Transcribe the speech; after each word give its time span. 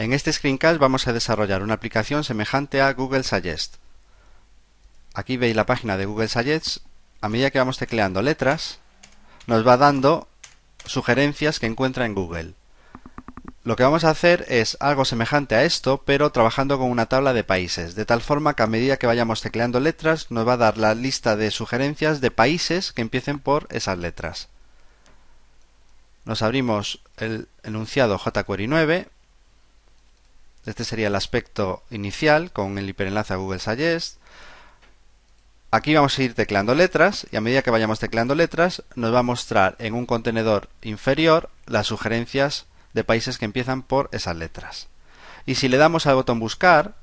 En 0.00 0.14
este 0.14 0.32
screencast 0.32 0.80
vamos 0.80 1.06
a 1.06 1.12
desarrollar 1.12 1.62
una 1.62 1.74
aplicación 1.74 2.24
semejante 2.24 2.80
a 2.80 2.90
Google 2.94 3.22
Suggest. 3.22 3.74
Aquí 5.12 5.36
veis 5.36 5.54
la 5.54 5.66
página 5.66 5.98
de 5.98 6.06
Google 6.06 6.28
Suggest. 6.28 6.78
A 7.20 7.28
medida 7.28 7.50
que 7.50 7.58
vamos 7.58 7.76
tecleando 7.76 8.22
letras, 8.22 8.78
nos 9.46 9.66
va 9.66 9.76
dando 9.76 10.26
sugerencias 10.86 11.60
que 11.60 11.66
encuentra 11.66 12.06
en 12.06 12.14
Google. 12.14 12.54
Lo 13.62 13.76
que 13.76 13.82
vamos 13.82 14.04
a 14.04 14.08
hacer 14.08 14.46
es 14.48 14.78
algo 14.80 15.04
semejante 15.04 15.54
a 15.54 15.64
esto, 15.64 16.02
pero 16.06 16.32
trabajando 16.32 16.78
con 16.78 16.90
una 16.90 17.04
tabla 17.04 17.34
de 17.34 17.44
países, 17.44 17.94
de 17.94 18.06
tal 18.06 18.22
forma 18.22 18.56
que 18.56 18.62
a 18.62 18.68
medida 18.68 18.96
que 18.96 19.06
vayamos 19.06 19.42
tecleando 19.42 19.80
letras 19.80 20.30
nos 20.30 20.48
va 20.48 20.54
a 20.54 20.56
dar 20.64 20.78
la 20.78 20.94
lista 20.94 21.36
de 21.36 21.50
sugerencias 21.50 22.22
de 22.22 22.30
países 22.30 22.94
que 22.94 23.02
empiecen 23.02 23.38
por 23.38 23.66
esas 23.68 23.98
letras. 23.98 24.48
Nos 26.24 26.40
abrimos 26.40 27.02
el 27.18 27.48
enunciado 27.64 28.18
jQuery 28.18 28.66
9. 28.66 29.08
Este 30.66 30.84
sería 30.84 31.06
el 31.06 31.14
aspecto 31.14 31.82
inicial 31.90 32.52
con 32.52 32.76
el 32.78 32.88
hiperenlace 32.88 33.32
a 33.32 33.36
Google 33.36 33.60
Suggest. 33.60 34.18
Aquí 35.70 35.94
vamos 35.94 36.18
a 36.18 36.22
ir 36.22 36.34
tecleando 36.34 36.74
letras 36.74 37.26
y 37.30 37.36
a 37.36 37.40
medida 37.40 37.62
que 37.62 37.70
vayamos 37.70 38.00
tecleando 38.00 38.34
letras 38.34 38.82
nos 38.96 39.14
va 39.14 39.20
a 39.20 39.24
mostrar 39.24 39.76
en 39.78 39.94
un 39.94 40.04
contenedor 40.04 40.68
inferior 40.82 41.48
las 41.66 41.86
sugerencias 41.86 42.66
de 42.92 43.04
países 43.04 43.38
que 43.38 43.44
empiezan 43.44 43.82
por 43.82 44.08
esas 44.12 44.36
letras. 44.36 44.88
Y 45.46 45.54
si 45.54 45.68
le 45.68 45.76
damos 45.76 46.06
al 46.06 46.16
botón 46.16 46.40
buscar, 46.40 46.94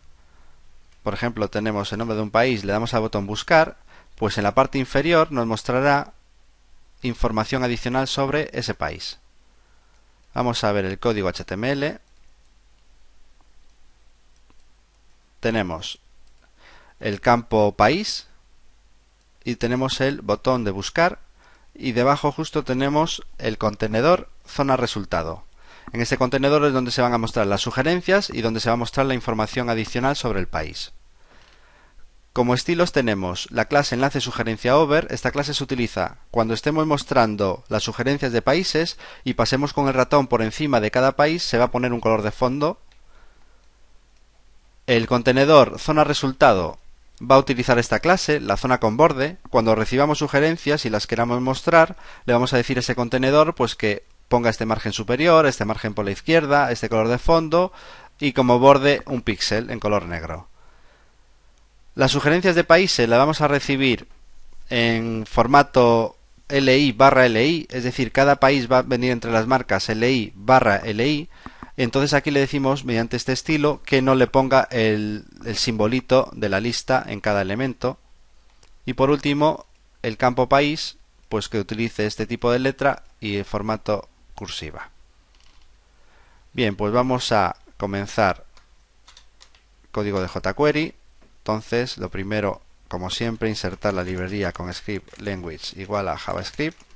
por 1.01 1.13
ejemplo 1.13 1.49
tenemos 1.49 1.91
el 1.91 1.99
nombre 1.99 2.17
de 2.17 2.23
un 2.23 2.31
país, 2.31 2.63
le 2.63 2.73
damos 2.73 2.93
al 2.93 3.01
botón 3.01 3.25
buscar, 3.25 3.77
pues 4.15 4.37
en 4.37 4.43
la 4.43 4.53
parte 4.53 4.77
inferior 4.77 5.31
nos 5.31 5.47
mostrará 5.47 6.13
información 7.01 7.63
adicional 7.63 8.07
sobre 8.07 8.49
ese 8.53 8.73
país. 8.73 9.19
Vamos 10.33 10.63
a 10.63 10.71
ver 10.71 10.85
el 10.85 10.99
código 10.99 11.31
HTML. 11.31 11.99
Tenemos 15.39 15.99
el 16.99 17.21
campo 17.21 17.73
país 17.75 18.27
y 19.43 19.55
tenemos 19.55 20.01
el 20.01 20.21
botón 20.21 20.63
de 20.63 20.71
buscar 20.71 21.19
y 21.73 21.91
debajo 21.91 22.31
justo 22.31 22.63
tenemos 22.63 23.21
el 23.37 23.57
contenedor 23.57 24.29
zona 24.45 24.77
resultado. 24.77 25.43
En 25.93 26.01
este 26.01 26.17
contenedor 26.17 26.65
es 26.65 26.73
donde 26.73 26.91
se 26.91 27.01
van 27.01 27.13
a 27.13 27.17
mostrar 27.17 27.47
las 27.47 27.61
sugerencias 27.61 28.29
y 28.29 28.41
donde 28.41 28.59
se 28.59 28.69
va 28.69 28.73
a 28.73 28.77
mostrar 28.77 29.05
la 29.05 29.13
información 29.13 29.69
adicional 29.69 30.15
sobre 30.15 30.39
el 30.39 30.47
país. 30.47 30.91
Como 32.33 32.53
estilos 32.53 32.91
tenemos 32.91 33.47
la 33.49 33.65
clase 33.65 33.95
enlace 33.95 34.21
sugerencia 34.21 34.77
over. 34.77 35.07
Esta 35.09 35.31
clase 35.31 35.55
se 35.55 35.63
utiliza 35.63 36.17
cuando 36.29 36.53
estemos 36.53 36.85
mostrando 36.85 37.63
las 37.67 37.81
sugerencias 37.81 38.31
de 38.31 38.43
países 38.43 38.99
y 39.23 39.33
pasemos 39.33 39.73
con 39.73 39.87
el 39.87 39.95
ratón 39.95 40.27
por 40.27 40.43
encima 40.43 40.79
de 40.79 40.91
cada 40.91 41.15
país, 41.15 41.41
se 41.41 41.57
va 41.57 41.65
a 41.65 41.71
poner 41.71 41.93
un 41.93 41.99
color 41.99 42.21
de 42.21 42.31
fondo. 42.31 42.79
El 44.87 45.05
contenedor 45.05 45.79
zona 45.79 46.05
resultado 46.05 46.79
va 47.21 47.35
a 47.35 47.39
utilizar 47.39 47.77
esta 47.77 47.99
clase, 47.99 48.39
la 48.39 48.55
zona 48.55 48.79
con 48.79 48.95
borde. 48.95 49.35
Cuando 49.49 49.75
recibamos 49.75 50.19
sugerencias 50.19 50.85
y 50.85 50.89
las 50.89 51.07
queramos 51.07 51.41
mostrar, 51.41 51.97
le 52.25 52.31
vamos 52.31 52.53
a 52.53 52.57
decir 52.57 52.77
a 52.77 52.79
ese 52.79 52.95
contenedor 52.95 53.53
pues 53.53 53.75
que 53.75 54.03
ponga 54.29 54.49
este 54.49 54.65
margen 54.65 54.93
superior, 54.93 55.45
este 55.45 55.65
margen 55.65 55.93
por 55.93 56.05
la 56.05 56.11
izquierda, 56.11 56.71
este 56.71 56.87
color 56.87 57.09
de 57.09 57.17
fondo 57.17 57.73
y 58.17 58.31
como 58.31 58.59
borde 58.59 59.01
un 59.05 59.21
píxel 59.21 59.69
en 59.71 59.81
color 59.81 60.05
negro. 60.05 60.47
Las 61.95 62.11
sugerencias 62.11 62.55
de 62.55 62.63
países 62.63 63.09
las 63.09 63.19
vamos 63.19 63.41
a 63.41 63.49
recibir 63.49 64.07
en 64.69 65.25
formato 65.25 66.15
LI 66.47 66.93
barra 66.93 67.27
LI, 67.27 67.67
es 67.71 67.83
decir, 67.83 68.13
cada 68.13 68.37
país 68.37 68.71
va 68.71 68.79
a 68.79 68.83
venir 68.83 69.11
entre 69.11 69.31
las 69.31 69.47
marcas 69.47 69.89
LI 69.89 70.31
barra 70.33 70.81
LI. 70.85 71.27
Entonces 71.77 72.13
aquí 72.13 72.31
le 72.31 72.39
decimos, 72.39 72.85
mediante 72.85 73.17
este 73.17 73.33
estilo, 73.33 73.81
que 73.85 74.01
no 74.01 74.15
le 74.15 74.25
ponga 74.25 74.67
el, 74.71 75.25
el 75.45 75.55
simbolito 75.55 76.29
de 76.33 76.49
la 76.49 76.59
lista 76.59 77.05
en 77.07 77.21
cada 77.21 77.43
elemento. 77.43 77.99
Y 78.85 78.93
por 78.93 79.11
último, 79.11 79.67
el 80.01 80.17
campo 80.17 80.49
país, 80.49 80.97
pues 81.29 81.49
que 81.49 81.59
utilice 81.59 82.07
este 82.07 82.25
tipo 82.25 82.51
de 82.51 82.59
letra 82.59 83.03
y 83.19 83.35
el 83.35 83.45
formato 83.45 84.09
cursiva. 84.33 84.89
Bien, 86.53 86.75
pues 86.75 86.91
vamos 86.91 87.31
a 87.31 87.55
comenzar 87.77 88.45
código 89.91 90.19
de 90.19 90.27
jQuery. 90.27 90.95
Entonces, 91.39 91.99
lo 91.99 92.09
primero, 92.09 92.61
como 92.87 93.11
siempre, 93.11 93.49
insertar 93.49 93.93
la 93.93 94.03
librería 94.03 94.51
con 94.51 94.73
script 94.73 95.19
language 95.19 95.79
igual 95.79 96.07
a 96.07 96.17
javascript 96.17 96.86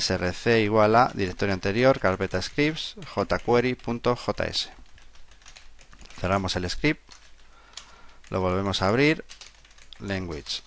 src 0.00 0.62
igual 0.62 0.96
a 0.96 1.10
directorio 1.14 1.54
anterior, 1.54 2.00
carpeta 2.00 2.40
scripts, 2.40 2.96
jquery.js. 3.14 4.70
Cerramos 6.20 6.56
el 6.56 6.68
script, 6.70 7.02
lo 8.30 8.40
volvemos 8.40 8.82
a 8.82 8.88
abrir, 8.88 9.24
language 9.98 10.62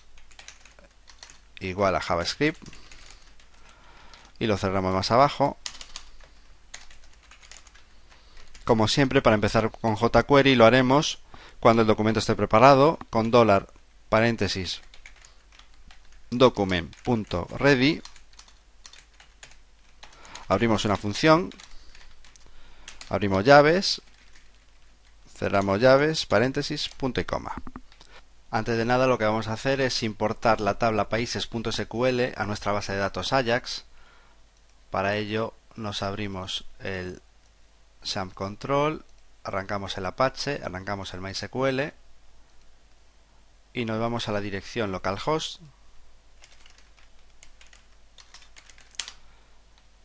igual 1.60 1.96
a 1.96 2.00
javascript 2.00 2.62
y 4.38 4.46
lo 4.46 4.56
cerramos 4.56 4.94
más 4.94 5.10
abajo. 5.10 5.56
Como 8.64 8.86
siempre, 8.86 9.22
para 9.22 9.34
empezar 9.34 9.70
con 9.70 9.96
jQuery 9.96 10.54
lo 10.54 10.66
haremos 10.66 11.20
cuando 11.58 11.82
el 11.82 11.88
documento 11.88 12.20
esté 12.20 12.34
preparado 12.34 12.98
con 13.10 13.30
dólar 13.30 13.72
paréntesis 14.08 14.80
document.ready 16.30 18.02
abrimos 20.48 20.84
una 20.84 20.96
función. 20.96 21.50
Abrimos 23.08 23.44
llaves. 23.44 24.02
Cerramos 25.36 25.80
llaves. 25.80 26.26
Paréntesis 26.26 26.88
punto 26.88 27.20
y 27.20 27.24
coma. 27.24 27.54
Antes 28.50 28.78
de 28.78 28.86
nada 28.86 29.06
lo 29.06 29.18
que 29.18 29.24
vamos 29.24 29.46
a 29.48 29.52
hacer 29.52 29.80
es 29.80 30.02
importar 30.02 30.60
la 30.60 30.78
tabla 30.78 31.10
países.sql 31.10 32.32
a 32.34 32.46
nuestra 32.46 32.72
base 32.72 32.92
de 32.92 32.98
datos 32.98 33.32
Ajax. 33.32 33.84
Para 34.90 35.16
ello 35.16 35.52
nos 35.76 36.02
abrimos 36.02 36.64
el 36.80 37.20
SAMP 38.02 38.32
Control, 38.32 39.04
arrancamos 39.44 39.98
el 39.98 40.06
Apache, 40.06 40.60
arrancamos 40.64 41.12
el 41.12 41.20
MySQL 41.20 41.92
y 43.74 43.84
nos 43.84 44.00
vamos 44.00 44.28
a 44.28 44.32
la 44.32 44.40
dirección 44.40 44.92
localhost. 44.92 45.60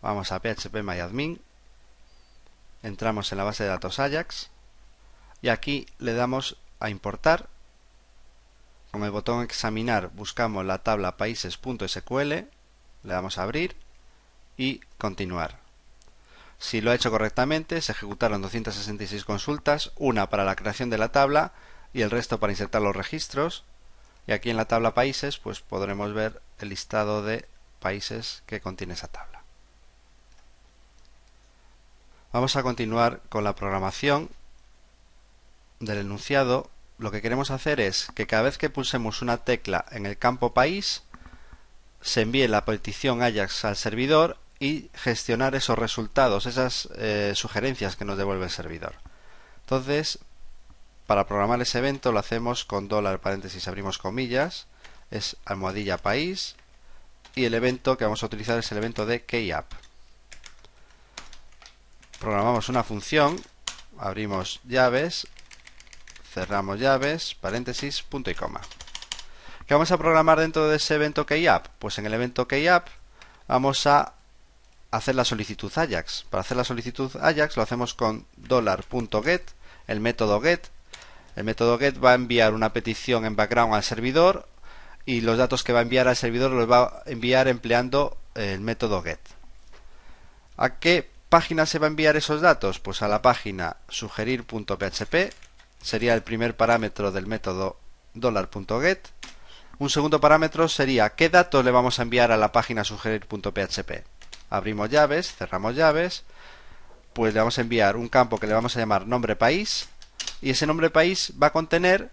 Vamos 0.04 0.34
a 0.34 0.42
phpMyAdmin, 0.42 1.40
entramos 2.84 3.32
en 3.32 3.38
la 3.38 3.46
base 3.46 3.64
de 3.64 3.70
datos 3.70 4.00
Ajax 4.00 4.50
y 5.42 5.48
aquí 5.48 5.86
le 5.98 6.14
damos 6.14 6.58
a 6.82 6.90
importar. 6.90 7.48
Con 8.92 9.06
el 9.06 9.12
botón 9.12 9.44
examinar 9.44 10.10
buscamos 10.10 10.66
la 10.66 10.80
tabla 10.80 11.16
países.sql, 11.16 12.30
le 12.34 12.50
damos 13.04 13.38
a 13.38 13.44
abrir 13.44 13.78
y 14.58 14.82
continuar. 14.98 15.60
Si 16.60 16.82
lo 16.82 16.92
ha 16.92 16.96
hecho 16.96 17.10
correctamente, 17.10 17.80
se 17.80 17.94
ejecutaron 17.94 18.42
266 18.42 19.24
consultas, 19.24 19.94
una 19.96 20.30
para 20.30 20.44
la 20.44 20.58
creación 20.58 20.90
de 20.90 20.98
la 20.98 21.14
tabla 21.14 21.54
y 21.94 22.02
el 22.02 22.12
resto 22.12 22.42
para 22.42 22.52
insertar 22.52 22.82
los 22.82 22.94
registros. 22.94 23.64
Y 24.28 24.34
aquí 24.34 24.50
en 24.50 24.58
la 24.58 24.68
tabla 24.68 24.94
países, 24.94 25.38
pues 25.38 25.62
podremos 25.62 26.14
ver 26.14 26.42
el 26.60 26.68
listado 26.68 27.24
de 27.24 27.48
países 27.80 28.44
que 28.48 28.60
contiene 28.60 28.96
esa 28.96 29.08
tabla. 29.08 29.43
Vamos 32.34 32.56
a 32.56 32.64
continuar 32.64 33.22
con 33.30 33.44
la 33.44 33.54
programación 33.54 34.28
del 35.80 36.00
enunciado. 36.00 36.68
Lo 36.98 37.12
que 37.12 37.22
queremos 37.22 37.52
hacer 37.52 37.80
es 37.80 38.08
que 38.16 38.26
cada 38.26 38.42
vez 38.42 38.58
que 38.58 38.72
pulsemos 38.72 39.22
una 39.22 39.38
tecla 39.38 39.86
en 39.92 40.08
el 40.08 40.18
campo 40.18 40.52
país, 40.52 41.04
se 42.02 42.22
envíe 42.22 42.48
la 42.48 42.66
petición 42.66 43.22
Ajax 43.22 43.66
al 43.66 43.76
servidor 43.76 44.38
y 44.60 44.90
gestionar 44.96 45.54
esos 45.54 45.78
resultados, 45.78 46.48
esas 46.48 46.90
eh, 46.96 47.34
sugerencias 47.36 47.96
que 47.96 48.04
nos 48.04 48.18
devuelve 48.18 48.46
el 48.46 48.50
servidor. 48.50 48.96
Entonces, 49.62 50.18
para 51.06 51.28
programar 51.28 51.62
ese 51.62 51.78
evento 51.78 52.12
lo 52.12 52.18
hacemos 52.18 52.66
con 52.66 52.88
dólar 52.88 53.20
paréntesis 53.20 53.68
abrimos 53.68 54.00
comillas, 54.00 54.66
es 55.12 55.38
almohadilla 55.46 56.00
país 56.00 56.56
y 57.36 57.46
el 57.46 57.54
evento 57.54 57.96
que 57.96 58.06
vamos 58.06 58.24
a 58.24 58.26
utilizar 58.26 58.58
es 58.58 58.72
el 58.72 58.80
evento 58.80 59.06
de 59.06 59.24
keyapp. 59.24 59.72
Programamos 62.24 62.70
una 62.70 62.86
función, 62.86 63.36
abrimos 64.00 64.62
llaves, 64.64 65.28
cerramos 66.34 66.80
llaves, 66.80 67.36
paréntesis, 67.36 68.02
punto 68.02 68.32
y 68.32 68.34
coma. 68.34 68.62
¿Qué 69.68 69.74
vamos 69.74 69.92
a 69.92 69.98
programar 69.98 70.40
dentro 70.40 70.70
de 70.70 70.78
ese 70.78 70.96
evento 70.96 71.26
keyapp? 71.26 71.68
Pues 71.80 71.98
en 71.98 72.06
el 72.06 72.14
evento 72.14 72.48
keyapp 72.48 72.88
vamos 73.50 73.86
a 73.88 74.14
hacer 74.90 75.16
la 75.16 75.26
solicitud 75.26 75.70
Ajax. 75.76 76.26
Para 76.30 76.40
hacer 76.40 76.56
la 76.56 76.64
solicitud 76.64 77.14
Ajax 77.18 77.58
lo 77.58 77.64
hacemos 77.64 77.94
con 77.94 78.26
$.get, 78.38 79.42
el 79.88 80.00
método 80.00 80.40
get. 80.40 80.70
El 81.36 81.44
método 81.44 81.78
get 81.78 82.02
va 82.02 82.12
a 82.12 82.16
enviar 82.16 82.54
una 82.54 82.72
petición 82.72 83.26
en 83.26 83.36
background 83.36 83.74
al 83.74 83.84
servidor 83.84 84.48
y 85.06 85.20
los 85.20 85.38
datos 85.38 85.66
que 85.66 85.74
va 85.74 85.80
a 85.80 85.82
enviar 85.82 86.08
al 86.08 86.16
servidor 86.16 86.52
los 86.52 86.72
va 86.72 86.84
a 86.84 87.04
enviar 87.06 87.50
empleando 87.50 88.18
el 88.34 88.62
método 88.62 89.04
get. 89.04 89.20
¿A 90.56 90.76
qué 90.76 91.12
página 91.34 91.66
se 91.66 91.80
va 91.80 91.88
a 91.88 91.90
enviar 91.90 92.16
esos 92.16 92.42
datos? 92.42 92.80
Pues 92.80 93.02
a 93.02 93.08
la 93.08 93.24
página 93.24 93.78
sugerir.php, 93.90 95.34
sería 95.82 96.14
el 96.14 96.22
primer 96.22 96.56
parámetro 96.56 97.12
del 97.12 97.26
método 97.26 97.80
$.get. 98.14 99.00
Un 99.80 99.90
segundo 99.90 100.22
parámetro 100.22 100.70
sería 100.70 101.16
qué 101.16 101.30
datos 101.30 101.66
le 101.66 101.72
vamos 101.72 101.98
a 101.98 102.04
enviar 102.04 102.32
a 102.32 102.38
la 102.38 102.52
página 102.52 102.84
sugerir.php. 102.84 104.04
Abrimos 104.52 104.92
llaves, 104.92 105.34
cerramos 105.34 105.76
llaves, 105.76 106.24
pues 107.14 107.34
le 107.34 107.40
vamos 107.40 107.58
a 107.58 107.62
enviar 107.62 107.98
un 107.98 108.10
campo 108.10 108.38
que 108.38 108.46
le 108.46 108.54
vamos 108.54 108.78
a 108.78 108.80
llamar 108.80 109.08
nombre 109.08 109.36
país 109.36 109.90
y 110.40 110.52
ese 110.52 110.68
nombre 110.68 110.92
país 110.92 111.34
va 111.42 111.48
a 111.48 111.52
contener 111.52 112.12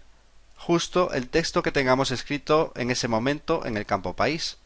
justo 0.57 1.13
el 1.13 1.29
texto 1.29 1.61
que 1.61 1.71
tengamos 1.71 2.09
escrito 2.09 2.73
en 2.75 2.89
ese 2.89 3.07
momento 3.07 3.67
en 3.67 3.77
el 3.77 3.85
campo 3.85 4.15
país. 4.15 4.57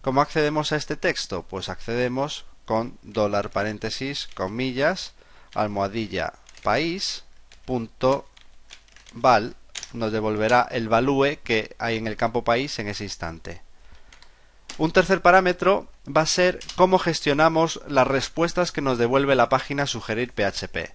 ¿Cómo 0.00 0.20
accedemos 0.20 0.72
a 0.72 0.76
este 0.76 0.96
texto? 0.96 1.44
Pues 1.44 1.68
accedemos 1.68 2.44
con 2.70 2.96
dólar 3.02 3.50
paréntesis, 3.50 4.28
comillas, 4.32 5.12
almohadilla 5.56 6.34
país, 6.62 7.24
punto 7.64 8.28
val, 9.12 9.56
nos 9.92 10.12
devolverá 10.12 10.68
el 10.70 10.88
value 10.88 11.40
que 11.42 11.74
hay 11.80 11.96
en 11.96 12.06
el 12.06 12.16
campo 12.16 12.44
país 12.44 12.78
en 12.78 12.86
ese 12.86 13.02
instante. 13.02 13.60
Un 14.78 14.92
tercer 14.92 15.20
parámetro 15.20 15.88
va 16.06 16.20
a 16.20 16.26
ser 16.26 16.60
cómo 16.76 17.00
gestionamos 17.00 17.80
las 17.88 18.06
respuestas 18.06 18.70
que 18.70 18.82
nos 18.82 18.98
devuelve 18.98 19.34
la 19.34 19.48
página 19.48 19.88
sugerir 19.88 20.30
PHP. 20.32 20.94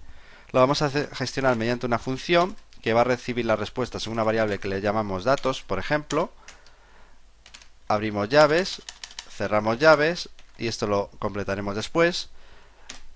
Lo 0.53 0.61
vamos 0.61 0.81
a 0.81 0.89
gestionar 0.89 1.57
mediante 1.57 1.85
una 1.85 1.99
función 1.99 2.55
que 2.81 2.93
va 2.93 3.01
a 3.01 3.03
recibir 3.03 3.43
las 3.43 3.59
respuestas 3.59 4.07
en 4.07 4.13
una 4.13 4.23
variable 4.23 4.59
que 4.59 4.69
le 4.69 4.79
llamamos 4.79 5.25
datos, 5.25 5.61
por 5.61 5.79
ejemplo. 5.79 6.31
Abrimos 7.89 8.29
llaves, 8.29 8.81
cerramos 9.29 9.77
llaves 9.77 10.29
y 10.57 10.67
esto 10.67 10.87
lo 10.87 11.09
completaremos 11.19 11.75
después. 11.75 12.29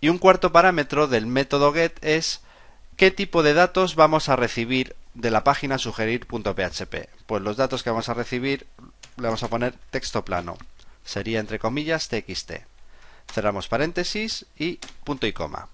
Y 0.01 0.09
un 0.09 0.17
cuarto 0.17 0.51
parámetro 0.51 1.07
del 1.07 1.27
método 1.27 1.73
get 1.73 1.97
es 2.01 2.41
qué 2.95 3.11
tipo 3.11 3.43
de 3.43 3.53
datos 3.53 3.95
vamos 3.95 4.29
a 4.29 4.35
recibir 4.35 4.95
de 5.13 5.31
la 5.31 5.43
página 5.43 5.77
sugerir.php. 5.77 7.09
Pues 7.25 7.41
los 7.41 7.57
datos 7.57 7.83
que 7.83 7.89
vamos 7.89 8.09
a 8.09 8.13
recibir 8.13 8.67
le 9.17 9.23
vamos 9.23 9.43
a 9.43 9.49
poner 9.49 9.73
texto 9.89 10.23
plano. 10.23 10.57
Sería 11.03 11.39
entre 11.39 11.59
comillas 11.59 12.07
txt. 12.07 12.51
Cerramos 13.33 13.67
paréntesis 13.67 14.45
y 14.57 14.79
punto 15.03 15.27
y 15.27 15.33
coma. 15.33 15.69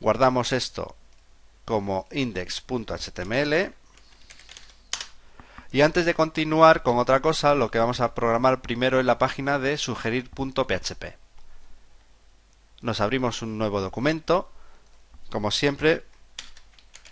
Guardamos 0.00 0.52
esto 0.52 0.96
como 1.64 2.06
index.html. 2.10 3.72
Y 5.72 5.82
antes 5.82 6.04
de 6.04 6.14
continuar 6.14 6.82
con 6.82 6.98
otra 6.98 7.20
cosa, 7.20 7.54
lo 7.54 7.70
que 7.70 7.78
vamos 7.78 8.00
a 8.00 8.14
programar 8.14 8.60
primero 8.60 8.98
es 8.98 9.06
la 9.06 9.18
página 9.18 9.58
de 9.58 9.78
sugerir.php. 9.78 11.16
Nos 12.80 13.00
abrimos 13.00 13.42
un 13.42 13.56
nuevo 13.56 13.80
documento. 13.80 14.50
Como 15.30 15.52
siempre, 15.52 16.04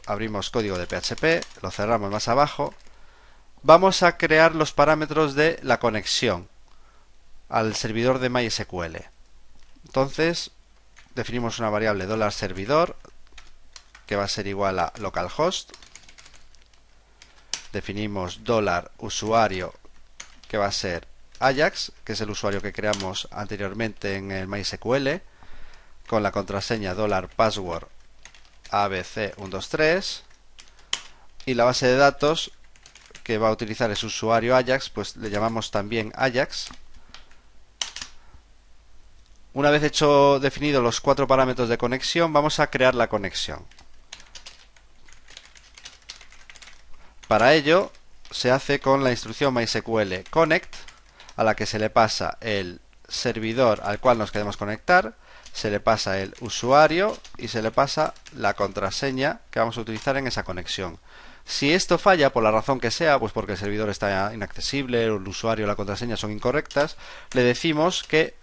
abrimos 0.07 0.51
código 0.51 0.77
de 0.77 0.87
PHP, 0.87 1.63
lo 1.63 1.71
cerramos 1.71 2.11
más 2.11 2.27
abajo. 2.27 2.75
Vamos 3.63 4.03
a 4.03 4.17
crear 4.17 4.55
los 4.55 4.73
parámetros 4.73 5.35
de 5.35 5.61
la 5.63 5.79
conexión 5.79 6.49
al 7.49 7.77
servidor 7.77 8.19
de 8.19 8.29
MySQL. 8.29 8.97
Entonces, 9.85 10.51
definimos 11.15 11.59
una 11.59 11.71
variable 11.71 12.07
$servidor 12.31 12.97
que 14.07 14.17
va 14.17 14.25
a 14.25 14.29
ser 14.29 14.47
igual 14.47 14.79
a 14.79 14.93
localhost. 14.99 15.73
Definimos 17.73 18.41
$usuario 18.99 19.75
que 20.49 20.57
va 20.57 20.67
a 20.67 20.73
ser 20.73 21.07
Ajax, 21.39 21.93
que 22.05 22.15
es 22.15 22.21
el 22.21 22.31
usuario 22.31 22.63
que 22.63 22.73
creamos 22.73 23.29
anteriormente 23.31 24.17
en 24.17 24.33
el 24.33 24.49
MySQL, 24.49 25.21
con 26.07 26.23
la 26.23 26.33
contraseña 26.33 26.95
$password 27.37 27.89
abc123 28.71 30.23
y 31.47 31.55
la 31.55 31.65
base 31.65 31.87
de 31.87 31.97
datos 31.97 32.53
que 33.23 33.39
va 33.39 33.49
a 33.49 33.53
utilizar 33.53 33.91
ese 33.91 34.07
usuario 34.07 34.57
Ajax, 34.57 34.89
pues 34.89 35.17
le 35.17 35.31
llamamos 35.31 35.71
también 35.71 36.13
Ajax. 36.17 36.69
Una 39.53 39.71
vez 39.71 39.83
hecho 39.83 40.41
definido 40.41 40.81
los 40.81 41.01
cuatro 41.01 41.27
parámetros 41.27 41.69
de 41.69 41.79
conexión, 41.79 42.33
vamos 42.33 42.61
a 42.61 42.69
crear 42.69 42.95
la 42.95 43.09
conexión. 43.09 43.67
Para 47.29 47.53
ello 47.53 47.93
se 48.31 48.51
hace 48.51 48.81
con 48.81 49.05
la 49.05 49.11
instrucción 49.11 49.53
MySQL 49.53 50.25
connect, 50.31 50.75
a 51.37 51.45
la 51.45 51.55
que 51.55 51.67
se 51.67 51.79
le 51.79 51.91
pasa 51.91 52.39
el 52.41 52.81
servidor 53.07 53.81
al 53.85 54.01
cual 54.01 54.17
nos 54.19 54.33
queremos 54.33 54.57
conectar, 54.57 55.15
se 55.53 55.71
le 55.71 55.79
pasa 55.79 56.21
el 56.21 56.35
usuario 56.41 57.17
y 57.37 57.49
se 57.49 57.61
le 57.61 57.71
pasa 57.71 58.15
la 58.35 58.55
contraseña 58.55 59.41
que 59.51 59.59
vamos 59.59 59.77
a 59.77 59.83
utilizar 59.83 60.17
en 60.17 60.27
esa 60.27 60.43
conexión. 60.43 60.99
Si 61.45 61.73
esto 61.73 61.99
falla 61.99 62.33
por 62.33 62.43
la 62.43 62.51
razón 62.51 62.81
que 62.81 62.91
sea, 62.91 63.19
pues 63.19 63.33
porque 63.33 63.53
el 63.53 63.59
servidor 63.59 63.91
está 63.91 64.33
inaccesible, 64.35 65.05
el 65.05 65.29
usuario 65.29 65.67
o 65.67 65.69
la 65.69 65.77
contraseña 65.77 66.17
son 66.17 66.33
incorrectas, 66.33 66.97
le 67.33 67.43
decimos 67.43 68.05
que 68.05 68.37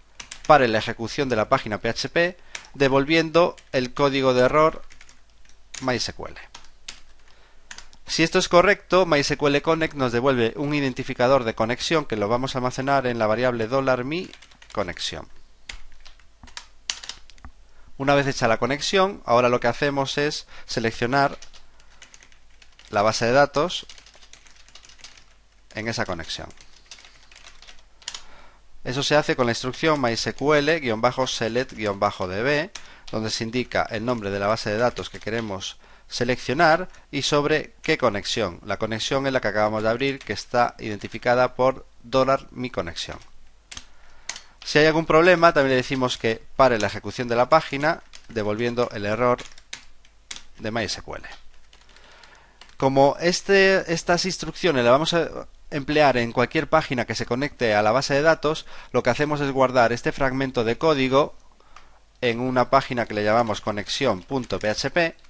pare 0.46 0.68
la 0.68 0.78
ejecución 0.78 1.28
de 1.28 1.36
la 1.36 1.48
página 1.48 1.78
PHP 1.78 2.36
devolviendo 2.74 3.56
el 3.72 3.94
código 3.94 4.32
de 4.32 4.42
error 4.42 4.82
MySQL. 5.82 6.36
Si 8.06 8.22
esto 8.22 8.38
es 8.38 8.48
correcto, 8.48 9.04
MySQL 9.04 9.60
Connect 9.62 9.94
nos 9.94 10.12
devuelve 10.12 10.52
un 10.56 10.74
identificador 10.74 11.44
de 11.44 11.54
conexión 11.54 12.04
que 12.04 12.16
lo 12.16 12.28
vamos 12.28 12.54
a 12.54 12.58
almacenar 12.58 13.06
en 13.06 13.18
la 13.18 13.26
variable 13.26 13.66
$mi 14.04 14.30
conexión. 14.72 15.28
Una 17.98 18.14
vez 18.14 18.26
hecha 18.26 18.46
la 18.46 18.58
conexión, 18.58 19.22
ahora 19.24 19.48
lo 19.48 19.58
que 19.58 19.68
hacemos 19.68 20.18
es 20.18 20.46
seleccionar 20.66 21.38
la 22.90 23.00
base 23.02 23.26
de 23.26 23.32
datos 23.32 23.86
en 25.74 25.88
esa 25.88 26.06
conexión. 26.06 26.48
Eso 28.84 29.02
se 29.02 29.16
hace 29.16 29.34
con 29.34 29.46
la 29.46 29.52
instrucción 29.52 30.00
mysql-select-db, 30.00 32.70
donde 33.10 33.30
se 33.30 33.44
indica 33.44 33.82
el 33.90 34.04
nombre 34.04 34.30
de 34.30 34.38
la 34.38 34.46
base 34.46 34.70
de 34.70 34.78
datos 34.78 35.10
que 35.10 35.18
queremos 35.18 35.78
seleccionar 36.08 36.88
y 37.10 37.22
sobre 37.22 37.74
qué 37.82 37.98
conexión. 37.98 38.60
La 38.64 38.76
conexión 38.78 39.26
es 39.26 39.32
la 39.32 39.40
que 39.40 39.48
acabamos 39.48 39.82
de 39.82 39.88
abrir, 39.88 40.18
que 40.18 40.32
está 40.32 40.74
identificada 40.78 41.54
por 41.54 41.86
$mi 42.50 42.70
conexión. 42.70 43.18
Si 44.64 44.78
hay 44.78 44.86
algún 44.86 45.06
problema, 45.06 45.52
también 45.52 45.70
le 45.70 45.76
decimos 45.76 46.18
que 46.18 46.42
pare 46.56 46.78
la 46.78 46.88
ejecución 46.88 47.28
de 47.28 47.36
la 47.36 47.48
página, 47.48 48.02
devolviendo 48.28 48.90
el 48.92 49.06
error 49.06 49.38
de 50.58 50.70
MySQL. 50.70 51.22
Como 52.76 53.16
este, 53.20 53.92
estas 53.92 54.24
instrucciones 54.24 54.84
las 54.84 54.92
vamos 54.92 55.14
a 55.14 55.46
emplear 55.70 56.16
en 56.16 56.32
cualquier 56.32 56.68
página 56.68 57.04
que 57.04 57.14
se 57.14 57.26
conecte 57.26 57.74
a 57.74 57.82
la 57.82 57.92
base 57.92 58.14
de 58.14 58.22
datos, 58.22 58.66
lo 58.92 59.02
que 59.02 59.10
hacemos 59.10 59.40
es 59.40 59.50
guardar 59.50 59.92
este 59.92 60.12
fragmento 60.12 60.64
de 60.64 60.78
código 60.78 61.34
en 62.20 62.40
una 62.40 62.70
página 62.70 63.06
que 63.06 63.14
le 63.14 63.24
llamamos 63.24 63.60
conexión.php 63.60 65.25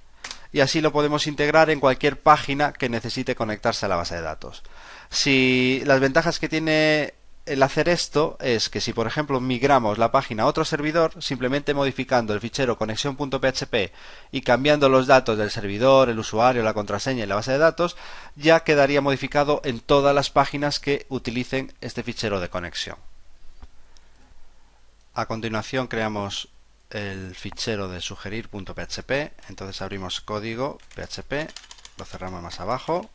y 0.51 0.61
así 0.61 0.81
lo 0.81 0.91
podemos 0.91 1.27
integrar 1.27 1.69
en 1.69 1.79
cualquier 1.79 2.19
página 2.19 2.73
que 2.73 2.89
necesite 2.89 3.35
conectarse 3.35 3.85
a 3.85 3.89
la 3.89 3.95
base 3.95 4.15
de 4.15 4.21
datos. 4.21 4.63
Si 5.09 5.81
las 5.85 5.99
ventajas 5.99 6.39
que 6.39 6.49
tiene 6.49 7.13
el 7.47 7.63
hacer 7.63 7.87
esto 7.87 8.37
es 8.41 8.69
que 8.69 8.81
si 8.81 8.91
por 8.91 9.07
ejemplo 9.07 9.39
migramos 9.39 9.97
la 9.97 10.11
página 10.11 10.43
a 10.43 10.45
otro 10.47 10.65
servidor, 10.65 11.13
simplemente 11.23 11.73
modificando 11.73 12.33
el 12.33 12.41
fichero 12.41 12.77
conexión.php 12.77 13.91
y 14.31 14.41
cambiando 14.41 14.89
los 14.89 15.07
datos 15.07 15.37
del 15.37 15.49
servidor, 15.49 16.09
el 16.09 16.19
usuario, 16.19 16.61
la 16.61 16.73
contraseña 16.73 17.23
y 17.23 17.27
la 17.27 17.35
base 17.35 17.53
de 17.53 17.57
datos, 17.57 17.95
ya 18.35 18.61
quedaría 18.61 19.01
modificado 19.01 19.61
en 19.63 19.79
todas 19.79 20.13
las 20.13 20.29
páginas 20.29 20.79
que 20.79 21.05
utilicen 21.09 21.73
este 21.79 22.03
fichero 22.03 22.39
de 22.39 22.49
conexión. 22.49 22.97
A 25.13 25.25
continuación 25.25 25.87
creamos 25.87 26.49
el 26.89 27.35
fichero 27.35 27.89
de 27.89 28.01
sugerir.php, 28.01 29.11
entonces 29.49 29.81
abrimos 29.81 30.21
código 30.21 30.77
php, 30.95 31.49
lo 31.97 32.05
cerramos 32.05 32.41
más 32.41 32.59
abajo. 32.59 33.09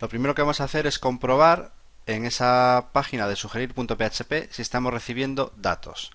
Lo 0.00 0.08
primero 0.08 0.34
que 0.34 0.42
vamos 0.42 0.60
a 0.60 0.64
hacer 0.64 0.86
es 0.86 0.98
comprobar 0.98 1.72
en 2.06 2.24
esa 2.24 2.88
página 2.92 3.26
de 3.26 3.36
sugerir.php 3.36 4.52
si 4.52 4.62
estamos 4.62 4.92
recibiendo 4.92 5.52
datos. 5.56 6.12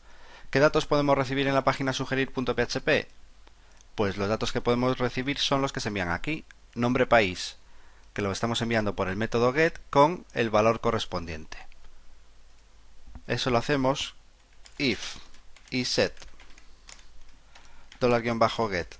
¿Qué 0.49 0.59
datos 0.59 0.85
podemos 0.85 1.17
recibir 1.17 1.47
en 1.47 1.53
la 1.53 1.63
página 1.63 1.93
sugerir.php? 1.93 3.07
Pues 3.95 4.17
los 4.17 4.29
datos 4.29 4.51
que 4.51 4.61
podemos 4.61 4.97
recibir 4.97 5.37
son 5.37 5.61
los 5.61 5.73
que 5.73 5.79
se 5.79 5.89
envían 5.89 6.09
aquí. 6.09 6.45
Nombre 6.75 7.05
país, 7.05 7.57
que 8.13 8.21
lo 8.21 8.31
estamos 8.31 8.61
enviando 8.61 8.95
por 8.95 9.09
el 9.09 9.17
método 9.17 9.53
get 9.53 9.79
con 9.89 10.25
el 10.33 10.49
valor 10.49 10.79
correspondiente. 10.79 11.57
Eso 13.27 13.49
lo 13.49 13.57
hacemos 13.57 14.15
if 14.77 15.17
y 15.73 15.85
set. 15.85 16.13
$get 17.99 18.95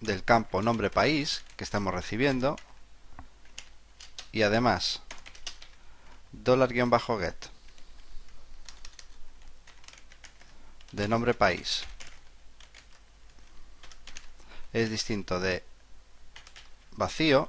del 0.00 0.22
campo 0.22 0.62
nombre 0.62 0.88
país 0.88 1.42
que 1.56 1.64
estamos 1.64 1.92
recibiendo. 1.92 2.56
Y 4.30 4.42
además 4.42 5.02
dólar-get 6.32 7.50
de 10.92 11.08
nombre 11.08 11.34
país. 11.34 11.82
Es 14.72 14.90
distinto 14.90 15.40
de 15.40 15.64
vacío, 16.92 17.46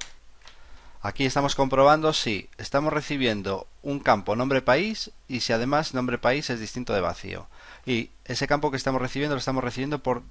aquí 1.02 1.24
estamos 1.24 1.54
comprobando 1.54 2.12
si 2.12 2.48
estamos 2.58 2.92
recibiendo 2.92 3.68
un 3.82 4.00
campo 4.00 4.34
nombre 4.34 4.60
país 4.62 5.12
y 5.28 5.40
si 5.40 5.52
además 5.52 5.94
nombre 5.94 6.18
país 6.18 6.50
es 6.50 6.58
distinto 6.58 6.92
de 6.92 7.00
vacío. 7.00 7.48
Y 7.86 8.10
ese 8.24 8.46
campo 8.48 8.70
que 8.70 8.76
estamos 8.76 9.00
recibiendo 9.00 9.36
lo 9.36 9.38
estamos 9.38 9.62
recibiendo 9.62 10.02
por 10.02 10.22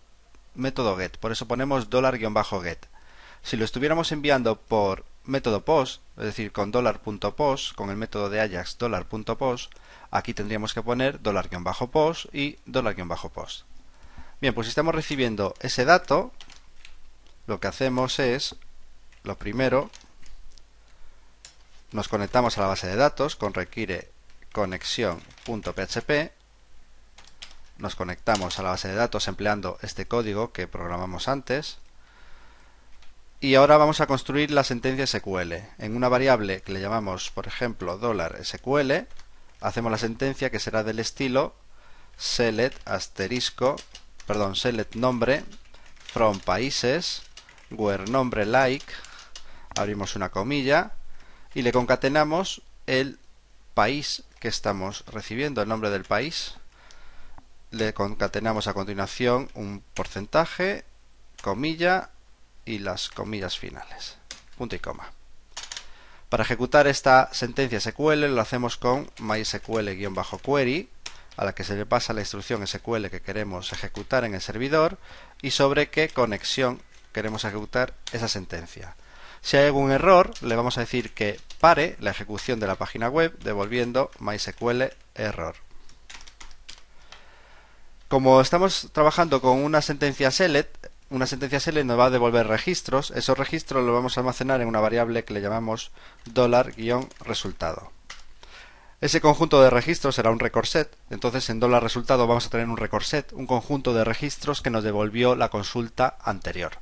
método 0.53 0.97
get, 0.97 1.17
por 1.17 1.31
eso 1.31 1.47
ponemos 1.47 1.89
dólar-get. 1.89 2.85
Si 3.43 3.57
lo 3.57 3.65
estuviéramos 3.65 4.11
enviando 4.11 4.59
por 4.59 5.05
método 5.23 5.63
post, 5.63 6.01
es 6.17 6.25
decir, 6.25 6.51
con 6.51 6.71
$.post, 6.71 7.73
con 7.75 7.89
el 7.89 7.95
método 7.95 8.29
de 8.29 8.41
Ajax 8.41 8.77
$.post, 8.77 9.73
aquí 10.11 10.33
tendríamos 10.33 10.73
que 10.73 10.81
poner 10.81 11.21
$-post 11.21 12.29
y 12.33 12.57
$-post. 12.65 13.63
Bien, 14.41 14.53
pues 14.53 14.67
si 14.67 14.69
estamos 14.69 14.93
recibiendo 14.93 15.53
ese 15.61 15.85
dato, 15.85 16.31
lo 17.47 17.59
que 17.59 17.67
hacemos 17.67 18.19
es, 18.19 18.55
lo 19.23 19.37
primero, 19.37 19.89
nos 21.91 22.07
conectamos 22.07 22.57
a 22.57 22.61
la 22.61 22.67
base 22.67 22.87
de 22.87 22.95
datos 22.95 23.35
con 23.35 23.53
requiere 23.53 24.09
conexión.php, 24.51 26.31
nos 27.77 27.95
conectamos 27.95 28.59
a 28.59 28.63
la 28.63 28.69
base 28.69 28.87
de 28.87 28.95
datos 28.95 29.27
empleando 29.27 29.77
este 29.81 30.07
código 30.07 30.51
que 30.51 30.67
programamos 30.67 31.27
antes, 31.27 31.77
y 33.39 33.55
ahora 33.55 33.77
vamos 33.77 34.01
a 34.01 34.07
construir 34.07 34.49
la 34.51 34.63
sentencia 34.63 35.05
SQL. 35.05 35.53
En 35.77 35.95
una 35.95 36.09
variable 36.09 36.61
que 36.61 36.71
le 36.71 36.81
llamamos, 36.81 37.31
por 37.31 37.47
ejemplo, 37.47 37.99
$SQL, 38.43 39.07
hacemos 39.61 39.91
la 39.91 39.97
sentencia 39.97 40.49
que 40.49 40.59
será 40.59 40.83
del 40.83 40.99
estilo 40.99 41.55
select 42.17 42.87
asterisco, 42.87 43.75
perdón, 44.25 44.55
select 44.55 44.95
nombre 44.95 45.43
from 46.11 46.39
países 46.39 47.23
where 47.69 48.05
nombre 48.05 48.45
like, 48.45 48.85
abrimos 49.77 50.15
una 50.15 50.29
comilla 50.29 50.93
y 51.53 51.61
le 51.61 51.71
concatenamos 51.71 52.61
el 52.87 53.19
país 53.73 54.23
que 54.39 54.47
estamos 54.47 55.03
recibiendo, 55.07 55.61
el 55.61 55.67
nombre 55.67 55.89
del 55.89 56.05
país. 56.05 56.55
Le 57.75 57.93
concatenamos 57.93 58.67
a 58.67 58.73
continuación 58.73 59.49
un 59.53 59.83
porcentaje, 59.93 60.85
comilla 61.41 62.11
y 62.63 62.79
las 62.79 63.09
comillas 63.09 63.59
finales. 63.59 64.15
Punto 64.57 64.77
y 64.77 64.79
coma. 64.79 65.11
Para 66.29 66.43
ejecutar 66.43 66.87
esta 66.87 67.27
sentencia 67.33 67.81
SQL 67.81 68.33
lo 68.33 68.39
hacemos 68.39 68.77
con 68.77 69.07
mysql-query 69.17 70.87
a 71.35 71.43
la 71.43 71.53
que 71.53 71.65
se 71.65 71.75
le 71.75 71.85
pasa 71.85 72.13
la 72.13 72.21
instrucción 72.21 72.65
SQL 72.65 73.07
que 73.07 73.21
queremos 73.21 73.73
ejecutar 73.73 74.23
en 74.23 74.35
el 74.35 74.41
servidor 74.41 74.97
y 75.41 75.51
sobre 75.51 75.89
qué 75.89 76.07
conexión 76.07 76.81
queremos 77.11 77.43
ejecutar 77.43 77.93
esa 78.13 78.29
sentencia. 78.29 78.95
Si 79.41 79.57
hay 79.57 79.65
algún 79.65 79.91
error, 79.91 80.31
le 80.41 80.55
vamos 80.55 80.77
a 80.77 80.79
decir 80.79 81.13
que 81.13 81.41
pare 81.59 81.97
la 81.99 82.11
ejecución 82.11 82.57
de 82.61 82.67
la 82.67 82.75
página 82.75 83.09
web 83.09 83.37
devolviendo 83.39 84.11
MySQL 84.19 84.93
error. 85.15 85.64
Como 88.07 88.39
estamos 88.39 88.89
trabajando 88.91 89.41
con 89.41 89.63
una 89.63 89.81
sentencia 89.81 90.29
select, 90.29 90.87
una 91.09 91.25
sentencia 91.25 91.59
select 91.59 91.87
nos 91.87 91.97
va 91.97 92.05
a 92.05 92.09
devolver 92.11 92.45
registros. 92.45 93.09
Esos 93.11 93.37
registros 93.37 93.83
los 93.83 93.95
vamos 93.95 94.15
a 94.15 94.21
almacenar 94.21 94.61
en 94.61 94.67
una 94.67 94.79
variable 94.79 95.23
que 95.23 95.33
le 95.33 95.41
llamamos 95.41 95.91
$resultado. 97.25 97.91
Ese 99.01 99.21
conjunto 99.21 99.61
de 99.61 99.71
registros 99.71 100.15
será 100.15 100.29
un 100.29 100.39
record 100.39 100.65
set. 100.65 100.95
Entonces 101.09 101.49
en 101.49 101.59
$resultado 101.59 102.27
vamos 102.27 102.45
a 102.45 102.49
tener 102.51 102.67
un 102.67 102.77
record 102.77 103.03
set, 103.03 103.33
un 103.33 103.47
conjunto 103.47 103.93
de 103.93 104.03
registros 104.03 104.61
que 104.61 104.69
nos 104.69 104.83
devolvió 104.83 105.35
la 105.35 105.49
consulta 105.49 106.15
anterior. 106.21 106.73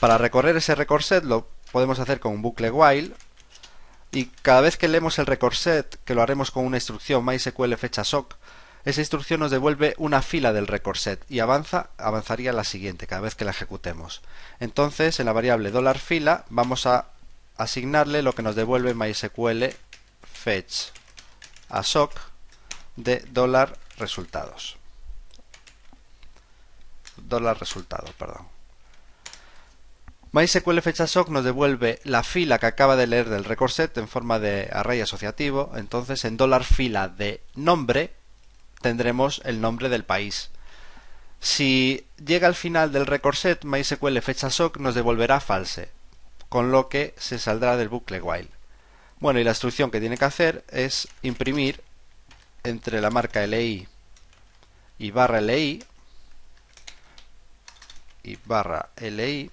Para 0.00 0.16
recorrer 0.16 0.56
ese 0.56 0.74
record 0.74 1.02
set 1.02 1.24
lo 1.24 1.48
podemos 1.70 1.98
hacer 1.98 2.18
con 2.18 2.32
un 2.32 2.40
bucle 2.40 2.70
while 2.70 3.12
y 4.10 4.26
cada 4.42 4.62
vez 4.62 4.78
que 4.78 4.88
leemos 4.88 5.18
el 5.18 5.26
record 5.26 5.52
set, 5.54 5.98
que 6.04 6.14
lo 6.14 6.22
haremos 6.22 6.50
con 6.50 6.64
una 6.64 6.78
instrucción 6.78 7.24
mysql 7.26 7.76
fecha 7.76 8.04
sock, 8.04 8.36
esa 8.84 9.00
instrucción 9.00 9.40
nos 9.40 9.50
devuelve 9.50 9.94
una 9.98 10.22
fila 10.22 10.52
del 10.52 10.66
record 10.66 10.96
set 10.96 11.24
y 11.28 11.40
avanza, 11.40 11.90
avanzaría 11.98 12.52
la 12.52 12.64
siguiente 12.64 13.06
cada 13.06 13.22
vez 13.22 13.34
que 13.34 13.44
la 13.44 13.50
ejecutemos. 13.50 14.22
Entonces, 14.60 15.20
en 15.20 15.26
la 15.26 15.32
variable 15.32 15.70
$fila 15.98 16.44
vamos 16.48 16.86
a 16.86 17.06
asignarle 17.56 18.22
lo 18.22 18.34
que 18.34 18.42
nos 18.42 18.54
devuelve 18.54 18.94
MySQL 18.94 19.64
fetch 20.32 20.90
a 21.68 21.82
sock 21.82 22.12
de 22.96 23.24
resultados. 23.98 24.76
Dólar 27.16 27.58
resultado, 27.58 28.06
perdón. 28.18 28.46
MySQL 30.32 30.80
sock 31.08 31.30
nos 31.30 31.44
devuelve 31.44 32.00
la 32.04 32.22
fila 32.22 32.58
que 32.58 32.66
acaba 32.66 32.96
de 32.96 33.06
leer 33.06 33.28
del 33.28 33.44
record 33.44 33.70
set 33.70 33.96
en 33.96 34.08
forma 34.08 34.38
de 34.38 34.68
array 34.72 35.00
asociativo. 35.00 35.72
Entonces, 35.74 36.24
en 36.24 36.38
fila 36.64 37.08
de 37.08 37.42
nombre 37.54 38.17
tendremos 38.80 39.40
el 39.44 39.60
nombre 39.60 39.88
del 39.88 40.04
país. 40.04 40.50
Si 41.40 42.06
llega 42.24 42.48
al 42.48 42.54
final 42.54 42.92
del 42.92 43.06
record 43.06 43.36
set, 43.36 43.64
MySQL 43.64 44.18
fecha 44.20 44.50
sock 44.50 44.78
nos 44.78 44.94
devolverá 44.94 45.40
false, 45.40 45.90
con 46.48 46.72
lo 46.72 46.88
que 46.88 47.14
se 47.18 47.38
saldrá 47.38 47.76
del 47.76 47.88
bucle 47.88 48.20
while. 48.20 48.50
Bueno, 49.20 49.40
y 49.40 49.44
la 49.44 49.50
instrucción 49.50 49.90
que 49.90 50.00
tiene 50.00 50.16
que 50.16 50.24
hacer 50.24 50.64
es 50.68 51.08
imprimir 51.22 51.82
entre 52.64 53.00
la 53.00 53.10
marca 53.10 53.46
LI 53.46 53.88
y 54.98 55.10
barra 55.10 55.40
LI 55.40 55.84
y 58.24 58.38
barra 58.44 58.90
LI 58.96 59.50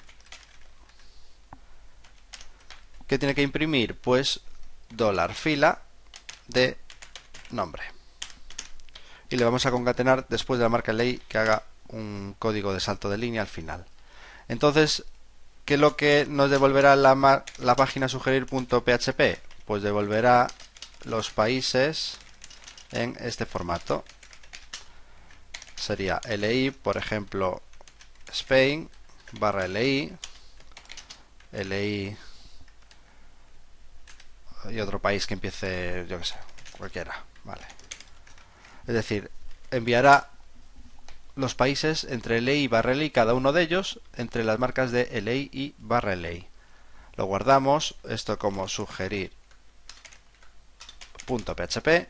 ¿Qué 3.08 3.20
tiene 3.20 3.36
que 3.36 3.44
imprimir? 3.44 3.96
Pues 3.96 4.42
dólar 4.90 5.36
fila 5.36 5.82
de 6.48 6.78
nombre 7.52 7.95
y 9.30 9.38
le 9.38 9.46
vamos 9.46 9.66
a 9.66 9.72
concatenar 9.72 10.28
después 10.30 10.60
de 10.60 10.66
la 10.66 10.70
marca 10.70 10.94
ley 10.94 11.22
que 11.28 11.38
haga 11.38 11.64
un 11.90 12.36
código 12.40 12.74
de 12.74 12.80
salto 12.80 13.10
de 13.10 13.18
línea 13.18 13.42
al 13.42 13.48
final. 13.48 13.86
Entonces, 14.48 15.06
¿qué 15.66 15.76
es 15.76 15.80
lo 15.80 15.96
que 15.96 16.26
nos 16.30 16.50
devolverá 16.50 16.96
la, 16.96 17.44
la 17.60 17.76
página 17.76 18.08
sugerir.php? 18.08 19.40
Pues 19.66 19.84
devolverá 19.84 20.48
los 21.04 21.32
países 21.32 22.18
en 22.92 23.16
este 23.20 23.46
formato. 23.46 24.04
Sería 25.76 26.22
li, 26.38 26.72
por 26.72 26.98
ejemplo, 26.98 27.62
Spain, 28.32 28.90
barra 29.34 29.68
li, 29.68 30.12
li 31.52 32.18
y 34.70 34.80
otro 34.80 35.00
país 35.00 35.28
que 35.28 35.36
empiece, 35.36 36.06
yo 36.08 36.18
que 36.18 36.26
sé, 36.26 36.36
cualquiera, 36.78 37.24
vale. 37.44 37.85
Es 38.88 38.94
decir, 38.94 39.32
enviará 39.72 40.30
los 41.36 41.56
países 41.56 42.06
entre 42.06 42.42
ley 42.42 42.64
y 42.64 42.68
barra 42.68 42.94
ley, 42.94 43.10
cada 43.10 43.34
uno 43.34 43.52
de 43.52 43.62
ellos, 43.62 44.00
entre 44.16 44.44
las 44.44 44.60
marcas 44.60 44.92
de 44.92 45.22
ley 45.22 45.50
y 45.52 45.74
barra 45.80 46.16
ley. 46.16 46.48
Lo 47.16 47.26
guardamos, 47.26 47.96
esto 48.08 48.38
como 48.38 48.68
sugerir 48.68 49.32
.php 51.26 52.08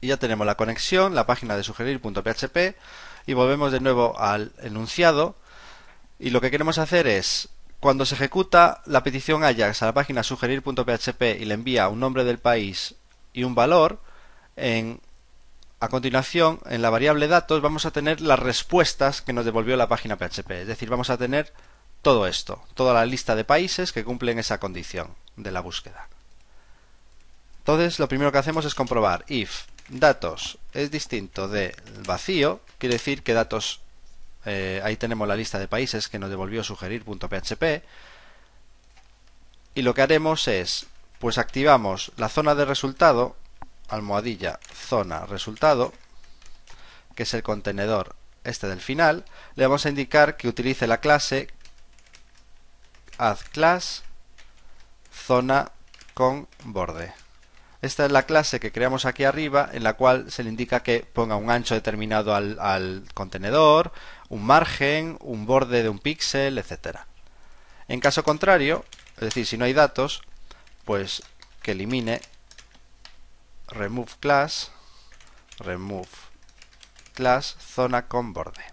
y 0.00 0.08
ya 0.08 0.16
tenemos 0.16 0.46
la 0.46 0.56
conexión, 0.56 1.14
la 1.14 1.26
página 1.26 1.56
de 1.56 1.64
sugerir.php 1.64 2.76
y 3.26 3.32
volvemos 3.34 3.72
de 3.72 3.80
nuevo 3.80 4.18
al 4.18 4.52
enunciado 4.62 5.36
y 6.18 6.30
lo 6.30 6.40
que 6.40 6.50
queremos 6.50 6.78
hacer 6.78 7.06
es 7.06 7.48
cuando 7.80 8.04
se 8.04 8.14
ejecuta 8.14 8.82
la 8.86 9.02
petición 9.02 9.44
Ajax 9.44 9.82
a 9.82 9.86
la 9.86 9.94
página 9.94 10.22
sugerir.php 10.22 11.22
y 11.40 11.44
le 11.44 11.54
envía 11.54 11.88
un 11.88 12.00
nombre 12.00 12.24
del 12.24 12.38
país 12.38 12.94
y 13.32 13.44
un 13.44 13.54
valor, 13.54 14.00
a 15.80 15.88
continuación, 15.88 16.60
en 16.66 16.82
la 16.82 16.90
variable 16.90 17.26
datos, 17.26 17.62
vamos 17.62 17.86
a 17.86 17.90
tener 17.90 18.20
las 18.20 18.38
respuestas 18.38 19.22
que 19.22 19.32
nos 19.32 19.46
devolvió 19.46 19.76
la 19.76 19.88
página 19.88 20.16
PHP. 20.16 20.50
Es 20.50 20.66
decir, 20.66 20.90
vamos 20.90 21.08
a 21.08 21.16
tener 21.16 21.52
todo 22.02 22.26
esto, 22.26 22.62
toda 22.74 22.94
la 22.94 23.06
lista 23.06 23.34
de 23.34 23.44
países 23.44 23.92
que 23.92 24.04
cumplen 24.04 24.38
esa 24.38 24.60
condición 24.60 25.14
de 25.36 25.50
la 25.50 25.60
búsqueda. 25.60 26.08
Entonces, 27.60 27.98
lo 27.98 28.08
primero 28.08 28.32
que 28.32 28.38
hacemos 28.38 28.64
es 28.64 28.74
comprobar 28.74 29.24
if 29.28 29.64
datos 29.88 30.58
es 30.72 30.90
distinto 30.90 31.48
de 31.48 31.74
vacío, 32.06 32.60
quiere 32.78 32.94
decir 32.94 33.22
que 33.22 33.34
datos, 33.34 33.80
eh, 34.44 34.80
ahí 34.84 34.96
tenemos 34.96 35.26
la 35.26 35.36
lista 35.36 35.58
de 35.58 35.68
países 35.68 36.08
que 36.08 36.18
nos 36.18 36.30
devolvió 36.30 36.62
sugerir.php, 36.62 37.82
y 39.74 39.82
lo 39.82 39.94
que 39.94 40.02
haremos 40.02 40.48
es, 40.48 40.86
pues 41.18 41.38
activamos 41.38 42.12
la 42.16 42.28
zona 42.28 42.54
de 42.54 42.64
resultado 42.64 43.36
almohadilla 43.90 44.58
zona 44.72 45.26
resultado, 45.26 45.92
que 47.14 47.24
es 47.24 47.34
el 47.34 47.42
contenedor 47.42 48.16
este 48.44 48.68
del 48.68 48.80
final, 48.80 49.24
le 49.54 49.66
vamos 49.66 49.84
a 49.84 49.90
indicar 49.90 50.36
que 50.36 50.48
utilice 50.48 50.86
la 50.86 51.00
clase 51.00 51.48
add 53.18 53.38
class 53.52 54.02
zona 55.12 55.72
con 56.14 56.48
borde. 56.64 57.12
Esta 57.82 58.04
es 58.04 58.12
la 58.12 58.24
clase 58.24 58.60
que 58.60 58.72
creamos 58.72 59.06
aquí 59.06 59.24
arriba 59.24 59.68
en 59.72 59.82
la 59.84 59.94
cual 59.94 60.30
se 60.30 60.42
le 60.42 60.50
indica 60.50 60.82
que 60.82 61.00
ponga 61.00 61.36
un 61.36 61.50
ancho 61.50 61.74
determinado 61.74 62.34
al, 62.34 62.58
al 62.60 63.04
contenedor, 63.14 63.92
un 64.28 64.44
margen, 64.44 65.16
un 65.20 65.46
borde 65.46 65.82
de 65.82 65.88
un 65.88 65.98
píxel, 65.98 66.58
etcétera. 66.58 67.06
En 67.88 68.00
caso 68.00 68.22
contrario, 68.22 68.84
es 69.16 69.20
decir, 69.20 69.46
si 69.46 69.56
no 69.56 69.64
hay 69.64 69.72
datos, 69.72 70.22
pues 70.84 71.22
que 71.62 71.72
elimine 71.72 72.20
remove 73.70 74.12
class, 74.20 74.70
remove 75.58 76.08
class 77.14 77.56
zona 77.58 78.08
con 78.08 78.32
borde. 78.32 78.64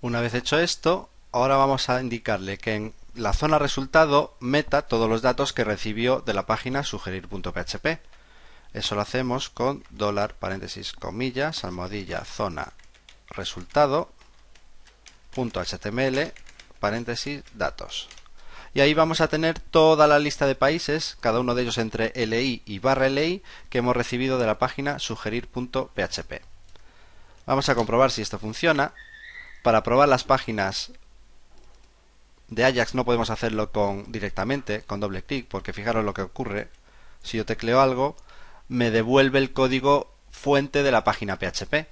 Una 0.00 0.20
vez 0.20 0.34
hecho 0.34 0.58
esto, 0.58 1.10
ahora 1.32 1.56
vamos 1.56 1.88
a 1.88 2.00
indicarle 2.00 2.58
que 2.58 2.74
en 2.74 2.94
la 3.14 3.32
zona 3.32 3.58
resultado 3.58 4.36
meta 4.40 4.82
todos 4.82 5.08
los 5.08 5.22
datos 5.22 5.52
que 5.52 5.64
recibió 5.64 6.20
de 6.20 6.34
la 6.34 6.46
página 6.46 6.84
sugerir.php. 6.84 8.00
Eso 8.74 8.94
lo 8.94 9.00
hacemos 9.00 9.48
con 9.48 9.82
dólar 9.90 10.34
paréntesis 10.34 10.92
comillas 10.92 11.64
almohadilla 11.64 12.24
zona 12.24 12.74
resultado 13.30 14.10
punto 15.34 15.60
html 15.60 16.32
paréntesis 16.80 17.42
datos. 17.54 18.08
Y 18.74 18.80
ahí 18.80 18.94
vamos 18.94 19.20
a 19.20 19.28
tener 19.28 19.58
toda 19.58 20.06
la 20.06 20.18
lista 20.18 20.46
de 20.46 20.54
países, 20.54 21.16
cada 21.20 21.40
uno 21.40 21.54
de 21.54 21.62
ellos 21.62 21.78
entre 21.78 22.12
LI 22.14 22.62
y 22.66 22.78
barra 22.78 23.08
LI, 23.08 23.42
que 23.70 23.78
hemos 23.78 23.96
recibido 23.96 24.38
de 24.38 24.46
la 24.46 24.58
página 24.58 24.98
sugerir.php. 24.98 26.42
Vamos 27.46 27.68
a 27.68 27.74
comprobar 27.74 28.10
si 28.10 28.22
esto 28.22 28.38
funciona. 28.38 28.92
Para 29.62 29.82
probar 29.82 30.08
las 30.08 30.24
páginas 30.24 30.92
de 32.48 32.64
Ajax 32.64 32.94
no 32.94 33.04
podemos 33.04 33.30
hacerlo 33.30 33.72
con 33.72 34.10
directamente, 34.12 34.82
con 34.82 35.00
doble 35.00 35.22
clic, 35.22 35.46
porque 35.48 35.72
fijaros 35.72 36.04
lo 36.04 36.14
que 36.14 36.22
ocurre. 36.22 36.68
Si 37.22 37.36
yo 37.36 37.46
tecleo 37.46 37.80
algo, 37.80 38.16
me 38.68 38.90
devuelve 38.90 39.38
el 39.38 39.52
código 39.52 40.12
fuente 40.30 40.82
de 40.82 40.92
la 40.92 41.04
página 41.04 41.38
PHP. 41.38 41.86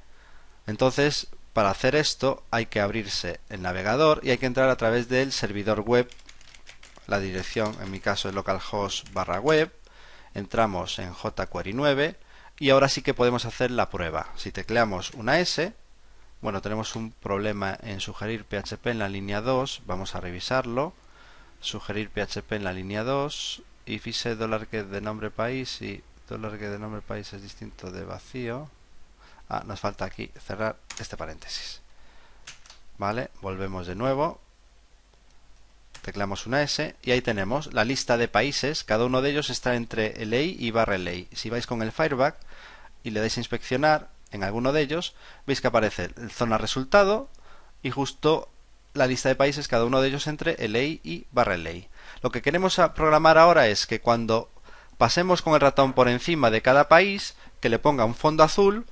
Entonces, 0.67 1.29
para 1.53 1.71
hacer 1.71 1.95
esto 1.95 2.43
hay 2.51 2.67
que 2.67 2.81
abrirse 2.81 3.41
el 3.49 3.63
navegador 3.63 4.21
y 4.23 4.31
hay 4.31 4.39
que 4.39 4.47
entrar 4.47 4.69
a 4.69 4.77
través 4.77 5.09
del 5.09 5.33
servidor 5.33 5.81
web. 5.81 6.09
La 7.07 7.21
dirección, 7.21 7.77
en 7.81 7.91
mi 7.91 8.01
caso, 8.01 8.29
es 8.29 8.35
localhost 8.35 9.13
barra 9.13 9.41
web. 9.41 9.73
Entramos 10.35 10.99
en 10.99 11.13
jQuery 11.15 11.73
9 11.73 12.17
y 12.59 12.71
ahora 12.71 12.89
sí 12.89 13.03
que 13.03 13.15
podemos 13.15 13.45
hacer 13.45 13.71
la 13.71 13.91
prueba. 13.91 14.29
Si 14.37 14.51
tecleamos 14.51 15.13
una 15.13 15.39
S, 15.39 15.73
bueno, 16.41 16.61
tenemos 16.63 16.97
un 16.97 17.13
problema 17.13 17.79
en 17.83 18.01
sugerir 18.01 18.45
PHP 18.45 18.87
en 18.89 18.99
la 18.99 19.09
línea 19.09 19.41
2. 19.41 19.83
Vamos 19.87 20.15
a 20.15 20.21
revisarlo. 20.21 20.93
Sugerir 21.61 22.11
PHP 22.11 22.53
en 22.53 22.65
la 22.65 22.73
línea 22.73 23.05
2. 23.05 23.63
Y 23.87 23.99
fise 24.01 24.37
dólar 24.37 24.67
que 24.67 24.83
de 24.83 25.01
nombre 25.01 25.31
país 25.31 25.81
y 25.81 26.03
que 26.29 26.69
de 26.69 26.79
nombre 26.79 27.03
país 27.03 27.33
es 27.33 27.43
distinto 27.43 27.91
de 27.91 28.05
vacío. 28.05 28.69
Ah, 29.49 29.63
nos 29.65 29.79
falta 29.79 30.05
aquí 30.05 30.31
cerrar 30.45 30.77
este 30.99 31.17
paréntesis. 31.17 31.81
Vale, 32.99 33.31
volvemos 33.41 33.87
de 33.87 33.95
nuevo. 33.95 34.41
Tecleamos 36.07 36.47
una 36.47 36.63
S 36.63 36.95
y 37.03 37.11
ahí 37.11 37.21
tenemos 37.21 37.75
la 37.75 37.85
lista 37.85 38.17
de 38.17 38.29
países. 38.29 38.85
Cada 38.85 39.07
uno 39.07 39.23
de 39.23 39.31
ellos 39.31 39.51
está 39.51 39.75
entre 39.75 40.25
LEI 40.25 40.57
y 40.57 40.71
barra 40.71 40.99
LEI. 40.99 41.27
Si 41.33 41.51
vais 41.51 41.67
con 41.67 41.83
el 41.83 41.91
Fireback 41.91 42.37
y 43.03 43.11
le 43.11 43.19
dais 43.19 43.37
a 43.37 43.41
inspeccionar, 43.41 44.09
en 44.31 44.45
alguno 44.45 44.73
de 44.73 44.83
ellos, 44.83 45.17
veis 45.49 45.61
que 45.61 45.67
aparece 45.67 46.11
el 46.17 46.31
zona 46.31 46.59
resultado 46.59 47.29
y 47.83 47.91
justo 47.91 48.49
la 48.95 49.09
lista 49.09 49.31
de 49.31 49.35
países, 49.35 49.67
cada 49.67 49.85
uno 49.85 50.01
de 50.01 50.07
ellos 50.07 50.29
entre 50.29 50.57
LA 50.69 51.01
y 51.03 51.27
barra 51.33 51.57
LA. 51.57 51.89
Lo 52.23 52.31
que 52.31 52.41
queremos 52.41 52.81
programar 52.95 53.37
ahora 53.37 53.67
es 53.67 53.85
que 53.89 54.01
cuando 54.01 54.49
pasemos 54.99 55.43
con 55.43 55.55
el 55.55 55.61
ratón 55.61 55.93
por 55.93 56.09
encima 56.09 56.53
de 56.53 56.63
cada 56.63 56.89
país, 56.89 57.35
que 57.61 57.69
le 57.69 57.81
ponga 57.81 58.05
un 58.05 58.15
fondo 58.15 58.45
azul 58.45 58.87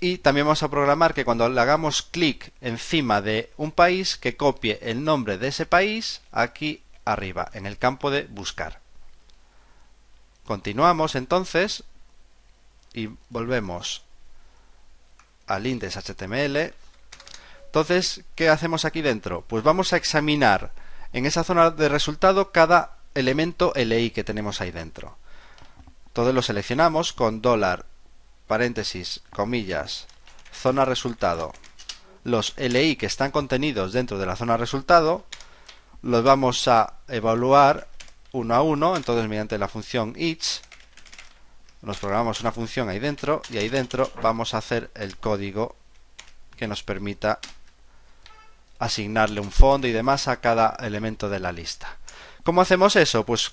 y 0.00 0.18
también 0.18 0.46
vamos 0.46 0.62
a 0.62 0.70
programar 0.70 1.14
que 1.14 1.24
cuando 1.24 1.48
le 1.48 1.60
hagamos 1.60 2.02
clic 2.02 2.52
encima 2.60 3.22
de 3.22 3.50
un 3.56 3.72
país, 3.72 4.16
que 4.16 4.36
copie 4.36 4.78
el 4.82 5.04
nombre 5.04 5.38
de 5.38 5.48
ese 5.48 5.66
país 5.66 6.20
aquí 6.32 6.82
arriba, 7.04 7.50
en 7.54 7.66
el 7.66 7.78
campo 7.78 8.10
de 8.10 8.24
buscar. 8.24 8.80
Continuamos 10.44 11.14
entonces 11.14 11.84
y 12.92 13.10
volvemos 13.30 14.02
al 15.46 15.66
index 15.66 15.96
HTML. 15.96 16.74
Entonces, 17.66 18.24
¿qué 18.34 18.48
hacemos 18.48 18.84
aquí 18.84 19.02
dentro? 19.02 19.42
Pues 19.42 19.62
vamos 19.62 19.92
a 19.92 19.96
examinar 19.96 20.72
en 21.12 21.26
esa 21.26 21.44
zona 21.44 21.70
de 21.70 21.88
resultado 21.88 22.52
cada 22.52 22.96
elemento 23.14 23.72
LI 23.74 24.10
que 24.10 24.24
tenemos 24.24 24.60
ahí 24.60 24.70
dentro. 24.70 25.16
Entonces 26.08 26.34
lo 26.34 26.42
seleccionamos 26.42 27.12
con 27.12 27.42
dólar, 27.42 27.86
paréntesis, 28.46 29.22
comillas, 29.30 30.06
zona 30.52 30.84
resultado. 30.84 31.52
Los 32.24 32.54
LI 32.56 32.96
que 32.96 33.06
están 33.06 33.30
contenidos 33.30 33.92
dentro 33.92 34.18
de 34.18 34.26
la 34.26 34.36
zona 34.36 34.56
resultado 34.56 35.24
los 36.02 36.22
vamos 36.24 36.66
a 36.68 36.94
evaluar 37.08 37.88
uno 38.32 38.54
a 38.54 38.62
uno, 38.62 38.96
entonces 38.96 39.28
mediante 39.28 39.58
la 39.58 39.68
función 39.68 40.14
each 40.16 40.60
nos 41.82 41.98
programamos 41.98 42.40
una 42.40 42.52
función 42.52 42.88
ahí 42.88 42.98
dentro 42.98 43.42
y 43.48 43.58
ahí 43.58 43.68
dentro 43.68 44.10
vamos 44.22 44.54
a 44.54 44.58
hacer 44.58 44.90
el 44.94 45.16
código 45.16 45.76
que 46.56 46.66
nos 46.66 46.82
permita 46.82 47.38
asignarle 48.78 49.40
un 49.40 49.52
fondo 49.52 49.86
y 49.86 49.92
demás 49.92 50.26
a 50.28 50.40
cada 50.40 50.76
elemento 50.80 51.28
de 51.28 51.40
la 51.40 51.52
lista. 51.52 51.96
¿Cómo 52.42 52.60
hacemos 52.60 52.96
eso? 52.96 53.24
Pues 53.24 53.52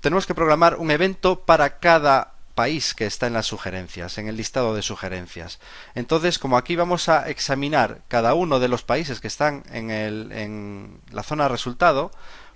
tenemos 0.00 0.26
que 0.26 0.34
programar 0.34 0.76
un 0.76 0.90
evento 0.90 1.40
para 1.40 1.78
cada 1.78 2.31
país 2.54 2.94
que 2.94 3.06
está 3.06 3.26
en 3.26 3.32
las 3.32 3.46
sugerencias, 3.46 4.18
en 4.18 4.28
el 4.28 4.36
listado 4.36 4.74
de 4.74 4.82
sugerencias. 4.82 5.58
Entonces, 5.94 6.38
como 6.38 6.56
aquí 6.56 6.76
vamos 6.76 7.08
a 7.08 7.28
examinar 7.28 8.02
cada 8.08 8.34
uno 8.34 8.60
de 8.60 8.68
los 8.68 8.82
países 8.82 9.20
que 9.20 9.28
están 9.28 9.64
en, 9.70 9.90
el, 9.90 10.32
en 10.32 11.00
la 11.10 11.22
zona 11.22 11.48
resultado, 11.48 12.10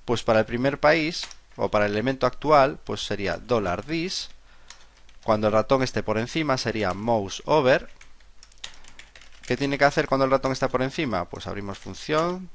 pues 0.05 0.23
para 0.23 0.41
el 0.41 0.47
primer 0.47 0.79
país 0.79 1.27
o 1.57 1.71
para 1.71 1.87
el 1.87 1.93
elemento 1.93 2.27
actual, 2.27 2.79
pues 2.85 3.05
sería 3.07 3.39
$this 3.39 4.29
cuando 5.25 5.49
el 5.49 5.53
ratón 5.55 5.83
esté 5.83 6.05
por 6.05 6.19
encima 6.19 6.57
sería 6.57 6.95
mouse 6.95 7.43
over. 7.47 7.89
¿Qué 9.47 9.57
tiene 9.57 9.79
que 9.79 9.85
hacer 9.85 10.07
cuando 10.07 10.25
el 10.25 10.31
ratón 10.31 10.53
está 10.53 10.69
por 10.69 10.83
encima? 10.83 11.25
Pues 11.25 11.47
abrimos 11.47 11.79
función, 11.79 12.49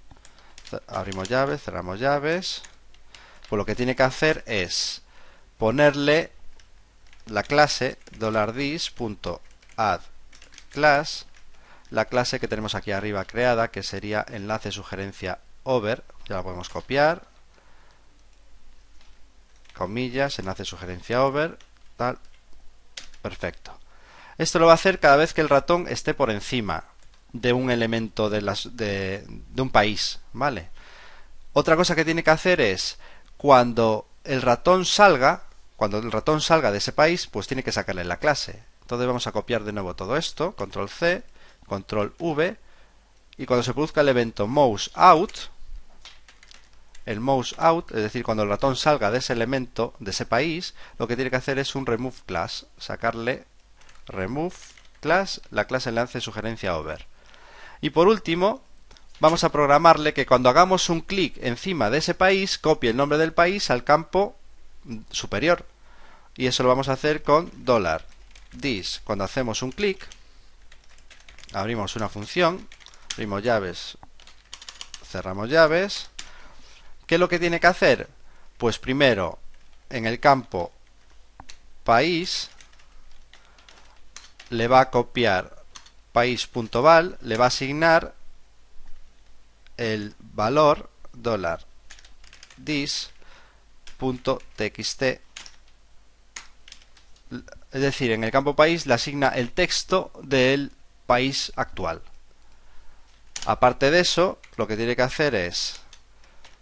abrimos 0.87 1.27
llaves, 1.27 1.63
cerramos 1.63 1.99
llaves. 1.99 2.61
Pues 3.49 3.57
lo 3.57 3.65
que 3.65 3.75
tiene 3.75 3.95
que 3.95 4.03
hacer 4.03 4.43
es 4.45 5.01
ponerle 5.57 6.31
la 7.31 7.43
clase 7.43 7.97
$this.add 8.19 10.01
class, 10.71 11.25
la 11.89 12.05
clase 12.05 12.39
que 12.39 12.47
tenemos 12.47 12.75
aquí 12.75 12.91
arriba 12.91 13.25
creada, 13.25 13.71
que 13.71 13.83
sería 13.83 14.25
enlace 14.29 14.71
sugerencia 14.71 15.39
over, 15.63 16.03
ya 16.27 16.35
la 16.35 16.43
podemos 16.43 16.69
copiar, 16.69 17.23
comillas, 19.73 20.39
enlace 20.39 20.65
sugerencia 20.65 21.23
over, 21.23 21.57
tal, 21.97 22.19
Perfecto. 23.21 23.77
Esto 24.37 24.59
lo 24.59 24.65
va 24.65 24.71
a 24.73 24.75
hacer 24.75 24.99
cada 24.99 25.17
vez 25.17 25.33
que 25.33 25.41
el 25.41 25.49
ratón 25.49 25.87
esté 25.87 26.13
por 26.13 26.31
encima 26.31 26.85
de 27.33 27.53
un 27.53 27.69
elemento 27.69 28.29
de, 28.29 28.41
las, 28.41 28.75
de, 28.75 29.23
un 29.57 29.69
país, 29.69 30.19
¿vale? 30.33 30.69
Otra 31.53 31.75
cosa 31.75 31.95
que 31.95 32.05
tiene 32.05 32.23
que 32.23 32.31
hacer 32.31 32.59
es 32.59 32.97
cuando 33.37 34.07
el 34.23 34.41
ratón 34.41 34.85
salga, 34.85 35.43
cuando 35.81 35.97
el 35.97 36.11
ratón 36.11 36.41
salga 36.41 36.71
de 36.71 36.77
ese 36.77 36.91
país, 36.91 37.25
pues 37.25 37.47
tiene 37.47 37.63
que 37.63 37.71
sacarle 37.71 38.03
la 38.03 38.17
clase. 38.17 38.61
Entonces 38.81 39.07
vamos 39.07 39.25
a 39.25 39.31
copiar 39.31 39.63
de 39.63 39.71
nuevo 39.71 39.95
todo 39.95 40.15
esto, 40.15 40.51
control 40.51 40.89
C, 40.89 41.23
control 41.65 42.13
V, 42.19 42.55
y 43.35 43.47
cuando 43.47 43.63
se 43.63 43.73
produzca 43.73 44.01
el 44.01 44.09
evento 44.09 44.45
mouse 44.45 44.91
out, 44.93 45.31
el 47.07 47.19
mouse 47.19 47.55
out, 47.57 47.89
es 47.89 48.03
decir, 48.03 48.23
cuando 48.23 48.43
el 48.43 48.49
ratón 48.49 48.75
salga 48.75 49.09
de 49.09 49.17
ese 49.17 49.33
elemento, 49.33 49.95
de 49.97 50.11
ese 50.11 50.27
país, 50.27 50.75
lo 50.99 51.07
que 51.07 51.15
tiene 51.15 51.31
que 51.31 51.37
hacer 51.37 51.57
es 51.57 51.73
un 51.73 51.87
remove 51.87 52.17
class, 52.27 52.67
sacarle 52.77 53.45
remove 54.05 54.53
class, 54.99 55.41
la 55.49 55.65
clase 55.65 55.89
enlace 55.89 56.21
sugerencia 56.21 56.77
over. 56.77 57.07
Y 57.81 57.89
por 57.89 58.07
último, 58.07 58.61
vamos 59.19 59.43
a 59.43 59.51
programarle 59.51 60.13
que 60.13 60.27
cuando 60.27 60.49
hagamos 60.49 60.91
un 60.91 61.01
clic 61.01 61.39
encima 61.41 61.89
de 61.89 61.97
ese 61.97 62.13
país, 62.13 62.59
copie 62.59 62.91
el 62.91 62.97
nombre 62.97 63.17
del 63.17 63.33
país 63.33 63.71
al 63.71 63.83
campo 63.83 64.35
superior. 65.09 65.65
Y 66.35 66.47
eso 66.47 66.63
lo 66.63 66.69
vamos 66.69 66.89
a 66.89 66.93
hacer 66.93 67.23
con 67.23 67.51
dólar 67.65 68.05
$this. 68.59 69.01
Cuando 69.03 69.23
hacemos 69.23 69.61
un 69.61 69.71
clic, 69.71 70.07
abrimos 71.53 71.95
una 71.95 72.09
función, 72.09 72.67
abrimos 73.13 73.43
llaves, 73.43 73.97
cerramos 75.03 75.49
llaves, 75.49 76.09
¿Qué 77.11 77.15
es 77.15 77.19
lo 77.19 77.27
que 77.27 77.39
tiene 77.39 77.59
que 77.59 77.67
hacer? 77.67 78.07
Pues 78.57 78.79
primero, 78.79 79.37
en 79.89 80.05
el 80.05 80.21
campo 80.21 80.71
país, 81.83 82.49
le 84.49 84.69
va 84.69 84.79
a 84.79 84.89
copiar 84.89 85.61
país.val, 86.13 87.17
le 87.19 87.35
va 87.35 87.43
a 87.43 87.47
asignar 87.49 88.15
el 89.75 90.15
valor 90.19 90.89
dólar 91.11 91.65
dis.txt 92.55 93.11
es 97.71 97.81
decir, 97.81 98.11
en 98.11 98.23
el 98.23 98.31
campo 98.31 98.55
país 98.55 98.85
le 98.85 98.93
asigna 98.93 99.29
el 99.29 99.51
texto 99.51 100.11
del 100.21 100.71
país 101.05 101.51
actual. 101.55 102.01
Aparte 103.45 103.89
de 103.89 104.01
eso, 104.01 104.39
lo 104.57 104.67
que 104.67 104.77
tiene 104.77 104.95
que 104.95 105.01
hacer 105.01 105.33
es, 105.33 105.81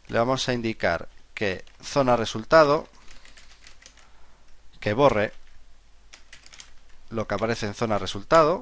le 0.07 0.17
vamos 0.19 0.47
a 0.47 0.53
indicar 0.53 1.09
que 1.33 1.65
zona 1.81 2.15
resultado, 2.15 2.87
que 4.79 4.93
borre 4.93 5.33
lo 7.09 7.27
que 7.27 7.35
aparece 7.35 7.65
en 7.65 7.73
zona 7.73 7.97
resultado 7.97 8.59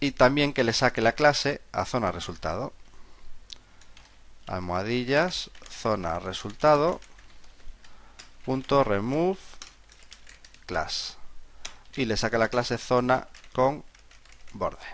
y 0.00 0.12
también 0.12 0.52
que 0.52 0.64
le 0.64 0.72
saque 0.72 1.00
la 1.00 1.12
clase 1.12 1.62
a 1.72 1.84
zona 1.84 2.12
resultado. 2.12 2.72
Almohadillas, 4.46 5.50
zona 5.70 6.18
resultado, 6.18 7.00
punto 8.44 8.84
remove 8.84 9.38
class 10.66 11.16
y 11.96 12.04
le 12.04 12.16
saca 12.16 12.38
la 12.38 12.48
clase 12.48 12.78
zona 12.78 13.28
con 13.52 13.84
borde. 14.52 14.86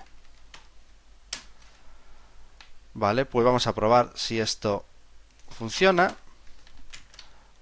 Vale, 2.95 3.25
pues 3.25 3.45
vamos 3.45 3.67
a 3.67 3.75
probar 3.75 4.11
si 4.15 4.39
esto 4.39 4.85
funciona. 5.49 6.15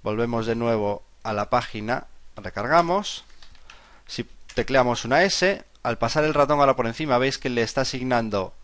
Volvemos 0.03 0.47
de 0.47 0.57
nuevo 0.57 1.03
a 1.23 1.33
la 1.33 1.51
página, 1.51 2.07
recargamos. 2.37 3.25
Si 4.07 4.29
tecleamos 4.55 5.05
una 5.05 5.23
S, 5.23 5.65
al 5.83 5.99
pasar 5.99 6.25
el 6.25 6.35
ratón 6.35 6.61
ahora 6.61 6.77
por 6.77 6.87
encima 6.87 7.19
veis 7.19 7.39
que 7.39 7.49
le 7.49 7.63
está 7.63 7.83
asignando, 7.83 8.55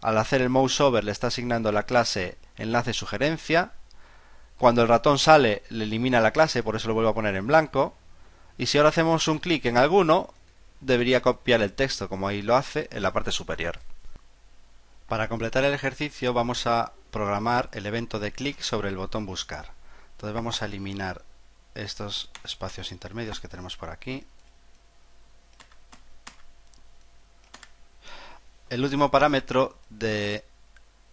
al 0.00 0.18
hacer 0.18 0.42
el 0.42 0.48
mouse 0.48 0.80
over, 0.80 1.04
le 1.04 1.12
está 1.12 1.28
asignando 1.28 1.72
la 1.72 1.84
clase 1.84 2.36
enlace 2.56 2.92
sugerencia. 2.92 3.72
Cuando 4.58 4.82
el 4.82 4.88
ratón 4.88 5.18
sale, 5.18 5.62
le 5.68 5.84
elimina 5.84 6.20
la 6.20 6.32
clase, 6.32 6.62
por 6.62 6.74
eso 6.74 6.88
lo 6.88 6.94
vuelvo 6.94 7.10
a 7.10 7.14
poner 7.14 7.36
en 7.36 7.46
blanco. 7.46 7.94
Y 8.58 8.66
si 8.66 8.76
ahora 8.76 8.90
hacemos 8.90 9.28
un 9.28 9.38
clic 9.38 9.64
en 9.66 9.78
alguno, 9.78 10.34
debería 10.80 11.22
copiar 11.22 11.62
el 11.62 11.72
texto, 11.72 12.08
como 12.08 12.28
ahí 12.28 12.42
lo 12.42 12.56
hace, 12.56 12.88
en 12.90 13.02
la 13.02 13.12
parte 13.12 13.32
superior. 13.32 13.78
Para 15.06 15.28
completar 15.28 15.64
el 15.64 15.72
ejercicio 15.72 16.34
vamos 16.34 16.66
a 16.66 16.92
programar 17.10 17.70
el 17.72 17.86
evento 17.86 18.18
de 18.18 18.32
clic 18.32 18.60
sobre 18.60 18.88
el 18.90 18.96
botón 18.96 19.24
buscar. 19.24 19.70
Entonces 20.12 20.34
vamos 20.34 20.60
a 20.60 20.66
eliminar 20.66 21.22
estos 21.74 22.30
espacios 22.44 22.92
intermedios 22.92 23.40
que 23.40 23.48
tenemos 23.48 23.76
por 23.76 23.90
aquí. 23.90 24.24
El 28.68 28.84
último 28.84 29.10
parámetro 29.10 29.78
de 29.88 30.44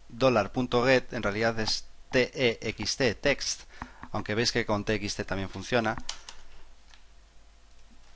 $.get 0.09 1.13
en 1.13 1.23
realidad 1.23 1.57
es 1.59 1.85
text, 2.09 3.01
text, 3.21 3.61
aunque 4.11 4.35
veis 4.35 4.51
que 4.51 4.65
con 4.65 4.83
txt 4.83 5.21
también 5.25 5.49
funciona. 5.49 5.95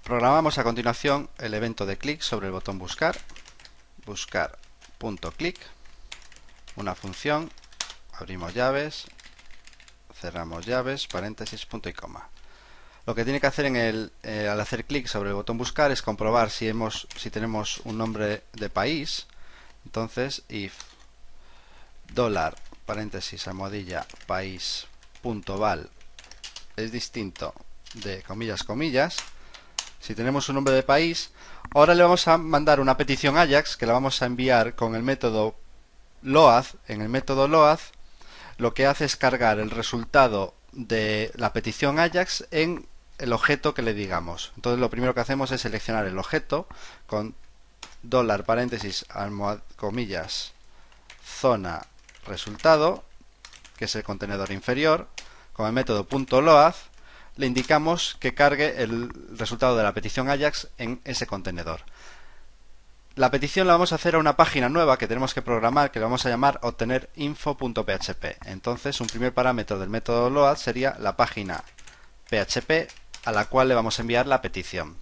Programamos 0.10 0.58
a 0.58 0.64
continuación 0.64 1.30
el 1.38 1.54
evento 1.54 1.86
de 1.86 2.00
clic 2.00 2.22
sobre 2.22 2.48
el 2.48 2.52
botón 2.52 2.80
buscar, 2.80 3.16
buscar.click, 4.08 5.60
una 6.78 6.96
función, 6.96 7.52
abrimos 8.14 8.56
llaves, 8.56 9.06
cerramos 10.16 10.66
llaves, 10.66 11.06
paréntesis, 11.06 11.68
punto 11.68 11.90
y 11.90 11.94
coma. 11.94 12.28
Lo 13.06 13.14
que 13.14 13.24
tiene 13.24 13.40
que 13.40 13.46
hacer 13.46 13.66
en 13.66 13.76
el, 13.76 14.12
eh, 14.24 14.48
al 14.48 14.60
hacer 14.60 14.86
clic 14.86 15.06
sobre 15.06 15.30
el 15.30 15.36
botón 15.36 15.60
buscar 15.60 15.92
es 15.92 16.02
comprobar 16.02 16.50
si, 16.50 16.68
hemos, 16.68 17.08
si 17.16 17.30
tenemos 17.30 17.80
un 17.84 18.00
nombre 18.00 18.42
de 18.54 18.70
país. 18.72 19.28
Entonces, 19.86 20.42
if 20.50 20.74
dólar, 22.12 22.56
paréntesis, 22.88 23.48
almohadilla, 23.48 24.08
país, 24.26 24.88
punto 25.22 25.60
val 25.60 25.88
es 26.78 26.92
distinto 26.92 27.54
de 27.94 28.24
comillas, 28.24 28.64
comillas. 28.64 29.18
Si 30.00 30.16
tenemos 30.16 30.50
un 30.50 30.56
nombre 30.56 30.74
de 30.74 30.84
país, 30.84 31.32
ahora 31.74 31.94
le 31.94 32.04
vamos 32.04 32.28
a 32.28 32.38
mandar 32.38 32.80
una 32.80 32.98
petición 32.98 33.38
Ajax 33.38 33.78
que 33.78 33.86
la 33.86 33.94
vamos 33.94 34.22
a 34.22 34.26
enviar 34.26 34.76
con 34.76 34.96
el 34.96 35.04
método 35.04 35.56
load. 36.22 36.66
En 36.88 37.02
el 37.02 37.10
método 37.10 37.48
load 37.48 37.80
lo 38.58 38.74
que 38.74 38.86
hace 38.86 39.06
es 39.06 39.16
cargar 39.16 39.60
el 39.60 39.70
resultado 39.70 40.54
de 40.72 41.32
la 41.36 41.54
petición 41.54 42.00
Ajax 42.00 42.48
en 42.52 42.88
el 43.18 43.34
objeto 43.34 43.74
que 43.74 43.82
le 43.82 43.94
digamos. 43.94 44.52
Entonces 44.56 44.80
lo 44.80 44.90
primero 44.90 45.14
que 45.14 45.22
hacemos 45.22 45.52
es 45.52 45.62
seleccionar 45.62 46.06
el 46.06 46.18
objeto 46.18 46.68
con 47.06 47.36
dólar 48.02 48.46
paréntesis 48.46 49.06
comillas 49.76 50.54
zona 51.24 51.86
resultado 52.26 53.04
que 53.78 53.86
es 53.86 53.96
el 53.96 54.04
contenedor 54.04 54.52
inferior 54.52 55.08
con 55.54 55.68
el 55.68 55.74
método 55.74 56.08
.load 56.42 56.76
le 57.36 57.46
indicamos 57.46 58.18
que 58.20 58.34
cargue 58.34 58.84
el 58.84 59.10
resultado 59.38 59.78
de 59.78 59.84
la 59.84 59.94
petición 59.94 60.30
Ajax 60.30 60.68
en 60.78 61.02
ese 61.06 61.28
contenedor. 61.28 61.82
La 63.16 63.32
petición 63.32 63.68
la 63.68 63.74
vamos 63.74 63.92
a 63.92 63.96
hacer 63.96 64.16
a 64.16 64.20
una 64.20 64.38
página 64.38 64.70
nueva 64.70 64.98
que 64.98 65.08
tenemos 65.08 65.34
que 65.34 65.42
programar 65.42 65.92
que 65.92 66.00
le 66.00 66.06
vamos 66.06 66.26
a 66.26 66.30
llamar 66.30 66.60
obtener 66.62 67.10
info.php. 67.16 68.38
Entonces, 68.46 69.02
un 69.02 69.08
primer 69.08 69.34
parámetro 69.34 69.78
del 69.78 69.90
método 69.90 70.30
load 70.30 70.56
sería 70.56 70.96
la 71.00 71.18
página 71.18 71.64
PHP 72.30 72.88
a 73.26 73.32
la 73.32 73.46
cual 73.46 73.68
le 73.68 73.76
vamos 73.76 74.00
a 74.00 74.04
enviar 74.04 74.26
la 74.26 74.42
petición. 74.42 74.96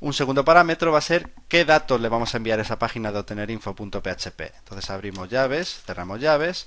Un 0.00 0.12
segundo 0.12 0.44
parámetro 0.44 0.92
va 0.92 0.98
a 0.98 1.00
ser 1.00 1.30
qué 1.48 1.64
datos 1.64 2.00
le 2.00 2.08
vamos 2.08 2.34
a 2.34 2.36
enviar 2.36 2.58
a 2.58 2.62
esa 2.62 2.78
página 2.78 3.10
de 3.10 3.18
obtener 3.18 3.50
info.php. 3.50 4.40
Entonces 4.58 4.90
abrimos 4.90 5.28
llaves, 5.28 5.82
cerramos 5.86 6.20
llaves 6.20 6.66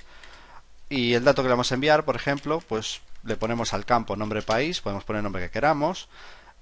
y 0.90 1.14
el 1.14 1.24
dato 1.24 1.42
que 1.42 1.48
le 1.48 1.54
vamos 1.54 1.72
a 1.72 1.76
enviar, 1.76 2.04
por 2.04 2.16
ejemplo, 2.16 2.62
pues 2.68 3.00
le 3.24 3.36
ponemos 3.36 3.74
al 3.74 3.86
campo 3.86 4.16
nombre 4.16 4.42
país, 4.42 4.82
podemos 4.82 5.04
poner 5.04 5.20
el 5.20 5.24
nombre 5.24 5.44
que 5.44 5.52
queramos 5.52 6.10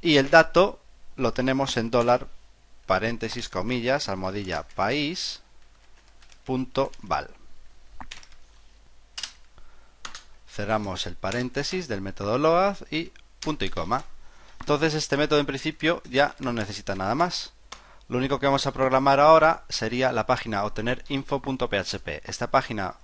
y 0.01 0.17
el 0.17 0.29
dato 0.29 0.79
lo 1.15 1.33
tenemos 1.33 1.77
en 1.77 1.91
dólar 1.91 2.27
paréntesis 2.85 3.49
comillas 3.49 4.09
almohadilla 4.09 4.63
país 4.63 5.41
punto 6.45 6.91
val. 7.01 7.29
Cerramos 10.49 11.05
el 11.05 11.15
paréntesis 11.15 11.87
del 11.87 12.01
método 12.01 12.37
load 12.37 12.77
y 12.89 13.11
punto 13.39 13.65
y 13.65 13.69
coma. 13.69 14.03
Entonces 14.59 14.93
este 14.93 15.17
método 15.17 15.39
en 15.39 15.45
principio 15.45 16.01
ya 16.09 16.35
no 16.39 16.51
necesita 16.51 16.95
nada 16.95 17.15
más. 17.15 17.53
Lo 18.07 18.17
único 18.17 18.39
que 18.39 18.47
vamos 18.47 18.65
a 18.65 18.73
programar 18.73 19.19
ahora 19.19 19.63
sería 19.69 20.11
la 20.11 20.25
página 20.25 20.63
obtener 20.63 21.03
info.php. 21.09 22.27
Esta 22.27 22.49
página 22.49 22.95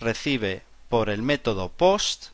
recibe 0.00 0.64
por 0.88 1.10
el 1.10 1.22
método 1.22 1.68
post 1.68 2.30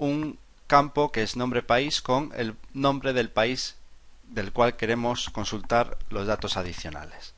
un 0.00 0.38
campo 0.66 1.12
que 1.12 1.22
es 1.22 1.36
nombre 1.36 1.62
país 1.62 2.00
con 2.02 2.32
el 2.34 2.56
nombre 2.72 3.12
del 3.12 3.30
país 3.30 3.76
del 4.24 4.52
cual 4.52 4.76
queremos 4.76 5.30
consultar 5.30 5.98
los 6.08 6.26
datos 6.26 6.56
adicionales. 6.56 7.34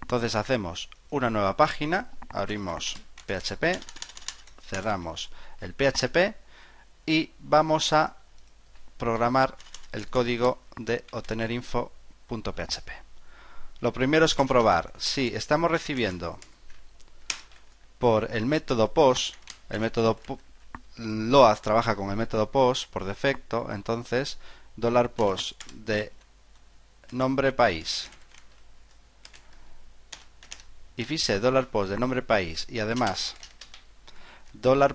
Entonces 0.00 0.34
hacemos 0.34 0.88
una 1.10 1.28
nueva 1.28 1.56
página, 1.56 2.10
abrimos 2.30 2.96
PHP, 3.26 3.80
cerramos 4.62 5.30
el 5.60 5.74
PHP 5.74 6.36
y 7.04 7.32
vamos 7.40 7.92
a 7.92 8.16
programar 8.96 9.56
el 9.92 10.08
código 10.08 10.60
de 10.76 11.04
obtener 11.10 11.50
info.php. 11.50 12.90
Lo 13.80 13.92
primero 13.92 14.24
es 14.24 14.34
comprobar 14.34 14.92
si 14.98 15.34
estamos 15.34 15.70
recibiendo 15.70 16.38
por 17.98 18.30
el 18.30 18.46
método 18.46 18.92
post, 18.92 19.34
el 19.70 19.80
método 19.80 20.16
load 20.98 21.58
trabaja 21.60 21.96
con 21.96 22.10
el 22.10 22.16
método 22.16 22.50
post 22.50 22.90
por 22.90 23.04
defecto, 23.04 23.72
entonces 23.72 24.38
$post 25.16 25.62
de 25.72 26.12
nombre 27.10 27.52
país. 27.52 28.08
Y 30.96 31.04
dólar 31.38 31.68
$post 31.68 31.90
de 31.90 31.98
nombre 31.98 32.22
país 32.22 32.66
y 32.68 32.80
además 32.80 33.34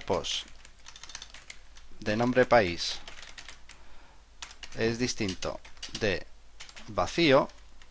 $post 0.05 0.45
de 1.99 2.17
nombre 2.17 2.45
país 2.45 2.99
es 4.75 4.99
distinto 4.99 5.59
de 5.99 6.25
vacío, 6.87 7.47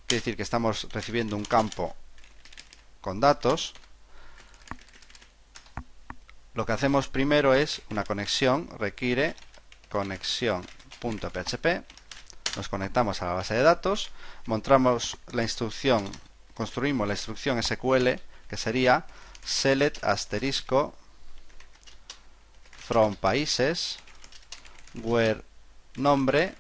quiere 0.07 0.21
decir 0.21 0.37
que 0.37 0.43
estamos 0.43 0.87
recibiendo 0.93 1.37
un 1.37 1.45
campo 1.45 1.97
con 3.01 3.21
datos, 3.21 3.73
lo 6.55 6.67
que 6.67 6.73
hacemos 6.73 7.09
primero 7.09 7.55
es 7.55 7.83
una 7.91 8.05
conexión, 8.05 8.69
requiere 8.79 9.35
conexión.php, 9.91 11.67
nos 12.57 12.69
conectamos 12.69 13.23
a 13.23 13.27
la 13.27 13.33
base 13.33 13.55
de 13.55 13.63
datos, 13.63 14.11
montamos 14.47 15.17
la 15.33 15.43
instrucción, 15.43 16.11
construimos 16.55 17.07
la 17.07 17.15
instrucción 17.15 17.63
SQL 17.63 18.09
que 18.49 18.57
sería 18.57 19.07
select 19.45 20.05
asterisco 20.05 20.95
from 22.77 23.17
países 23.17 23.99
where 25.03 25.43
nombre 25.97 26.55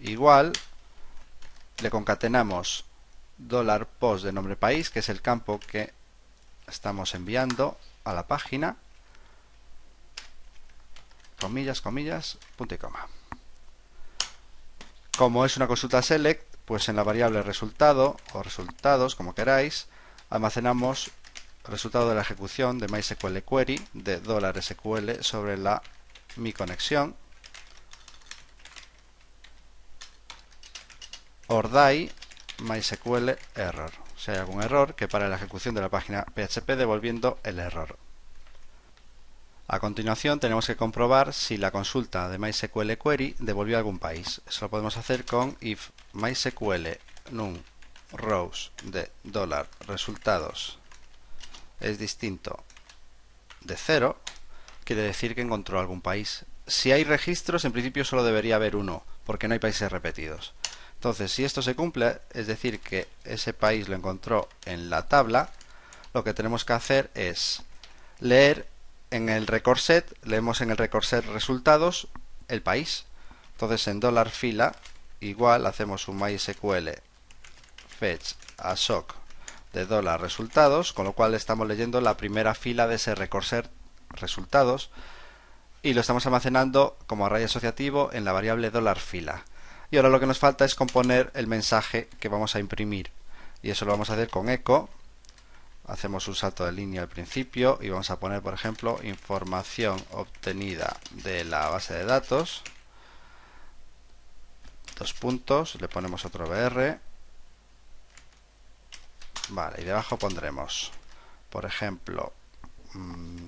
igual 0.00 0.52
le 1.80 1.90
concatenamos 1.90 2.84
dólar 3.38 3.86
post 3.86 4.24
de 4.24 4.32
nombre 4.32 4.56
país 4.56 4.90
que 4.90 4.98
es 4.98 5.08
el 5.08 5.22
campo 5.22 5.60
que 5.60 5.92
estamos 6.66 7.14
enviando 7.14 7.78
a 8.04 8.12
la 8.12 8.26
página 8.26 8.76
comillas, 11.40 11.80
comillas, 11.80 12.38
punto 12.56 12.74
y 12.74 12.78
coma 12.78 13.06
Como 15.16 15.44
es 15.44 15.56
una 15.56 15.66
consulta 15.66 16.02
select, 16.02 16.56
pues 16.64 16.88
en 16.88 16.96
la 16.96 17.02
variable 17.02 17.42
resultado 17.42 18.16
o 18.32 18.42
resultados, 18.42 19.14
como 19.14 19.34
queráis, 19.34 19.86
almacenamos 20.30 21.10
el 21.64 21.72
resultado 21.72 22.08
de 22.08 22.14
la 22.14 22.22
ejecución 22.22 22.78
de 22.78 22.88
MySQL 22.88 23.38
query 23.38 23.80
de 23.92 24.62
$SQL 24.62 25.22
sobre 25.22 25.56
la 25.56 25.82
mi 26.36 26.52
conexión 26.52 27.16
ordai 31.48 32.12
MySQL 32.62 33.30
error. 33.54 33.92
Si 34.16 34.30
hay 34.30 34.38
algún 34.38 34.62
error, 34.62 34.94
que 34.94 35.08
para 35.08 35.28
la 35.28 35.36
ejecución 35.36 35.74
de 35.74 35.80
la 35.80 35.88
página 35.88 36.26
PHP 36.34 36.76
devolviendo 36.76 37.38
el 37.44 37.58
error. 37.58 37.98
A 39.70 39.80
continuación 39.80 40.40
tenemos 40.40 40.66
que 40.66 40.76
comprobar 40.76 41.34
si 41.34 41.58
la 41.58 41.70
consulta 41.70 42.30
de 42.30 42.38
MySQL 42.38 42.96
query 42.96 43.36
devolvió 43.38 43.76
algún 43.76 43.98
país. 43.98 44.40
Eso 44.48 44.64
lo 44.64 44.70
podemos 44.70 44.96
hacer 44.96 45.26
con 45.26 45.58
if 45.60 45.90
MySQL 46.14 46.88
num 47.32 47.58
rows 48.12 48.72
de 48.82 49.10
dólar 49.24 49.68
resultados 49.86 50.78
es 51.80 51.98
distinto 51.98 52.64
de 53.60 53.76
cero, 53.76 54.18
quiere 54.84 55.02
decir 55.02 55.34
que 55.34 55.42
encontró 55.42 55.78
algún 55.78 56.00
país. 56.00 56.46
Si 56.66 56.90
hay 56.90 57.04
registros, 57.04 57.66
en 57.66 57.72
principio 57.72 58.06
solo 58.06 58.24
debería 58.24 58.56
haber 58.56 58.74
uno, 58.74 59.04
porque 59.24 59.48
no 59.48 59.52
hay 59.54 59.60
países 59.60 59.92
repetidos. 59.92 60.54
Entonces, 60.94 61.30
si 61.30 61.44
esto 61.44 61.62
se 61.62 61.74
cumple, 61.74 62.18
es 62.32 62.46
decir, 62.46 62.80
que 62.80 63.06
ese 63.24 63.52
país 63.52 63.88
lo 63.88 63.96
encontró 63.96 64.48
en 64.64 64.90
la 64.90 65.06
tabla, 65.08 65.50
lo 66.14 66.24
que 66.24 66.34
tenemos 66.34 66.64
que 66.64 66.72
hacer 66.72 67.10
es 67.14 67.62
leer 68.20 68.66
en 69.10 69.28
el 69.28 69.46
record 69.46 69.78
set, 69.78 70.16
leemos 70.24 70.60
en 70.60 70.70
el 70.70 70.76
record 70.76 71.04
set 71.04 71.24
resultados 71.26 72.08
el 72.48 72.62
país. 72.62 73.06
Entonces, 73.52 73.86
en 73.88 74.00
dólar 74.00 74.30
fila 74.30 74.74
igual 75.20 75.66
hacemos 75.66 76.08
un 76.08 76.18
MySQL 76.18 76.90
fetch 77.88 78.34
a 78.58 78.76
sock 78.76 79.14
de 79.72 79.84
dólar 79.84 80.20
resultados, 80.20 80.92
con 80.92 81.04
lo 81.04 81.12
cual 81.12 81.34
estamos 81.34 81.66
leyendo 81.66 82.00
la 82.00 82.16
primera 82.16 82.54
fila 82.54 82.86
de 82.86 82.96
ese 82.96 83.14
record 83.14 83.44
set 83.44 83.70
resultados 84.10 84.90
y 85.82 85.94
lo 85.94 86.00
estamos 86.00 86.26
almacenando 86.26 86.96
como 87.06 87.26
array 87.26 87.44
asociativo 87.44 88.10
en 88.12 88.24
la 88.24 88.32
variable 88.32 88.70
dólar 88.70 88.98
fila. 88.98 89.44
Y 89.90 89.96
ahora 89.96 90.08
lo 90.08 90.20
que 90.20 90.26
nos 90.26 90.38
falta 90.38 90.64
es 90.64 90.74
componer 90.74 91.30
el 91.34 91.46
mensaje 91.46 92.08
que 92.20 92.28
vamos 92.28 92.54
a 92.54 92.60
imprimir. 92.60 93.10
Y 93.62 93.70
eso 93.70 93.84
lo 93.84 93.92
vamos 93.92 94.10
a 94.10 94.14
hacer 94.14 94.28
con 94.28 94.48
echo. 94.48 94.88
Hacemos 95.88 96.28
un 96.28 96.36
salto 96.36 96.64
de 96.64 96.72
línea 96.72 97.02
al 97.02 97.08
principio 97.08 97.78
y 97.80 97.88
vamos 97.88 98.10
a 98.10 98.20
poner, 98.20 98.42
por 98.42 98.54
ejemplo, 98.54 99.00
información 99.02 100.00
obtenida 100.12 100.96
de 101.10 101.44
la 101.44 101.68
base 101.68 101.94
de 101.94 102.04
datos. 102.04 102.62
Dos 104.96 105.12
puntos, 105.14 105.80
le 105.80 105.88
ponemos 105.88 106.24
otro 106.24 106.48
BR. 106.48 107.00
Vale, 109.48 109.82
y 109.82 109.84
debajo 109.84 110.18
pondremos, 110.18 110.92
por 111.50 111.64
ejemplo, 111.64 112.32
mmm, 112.92 113.46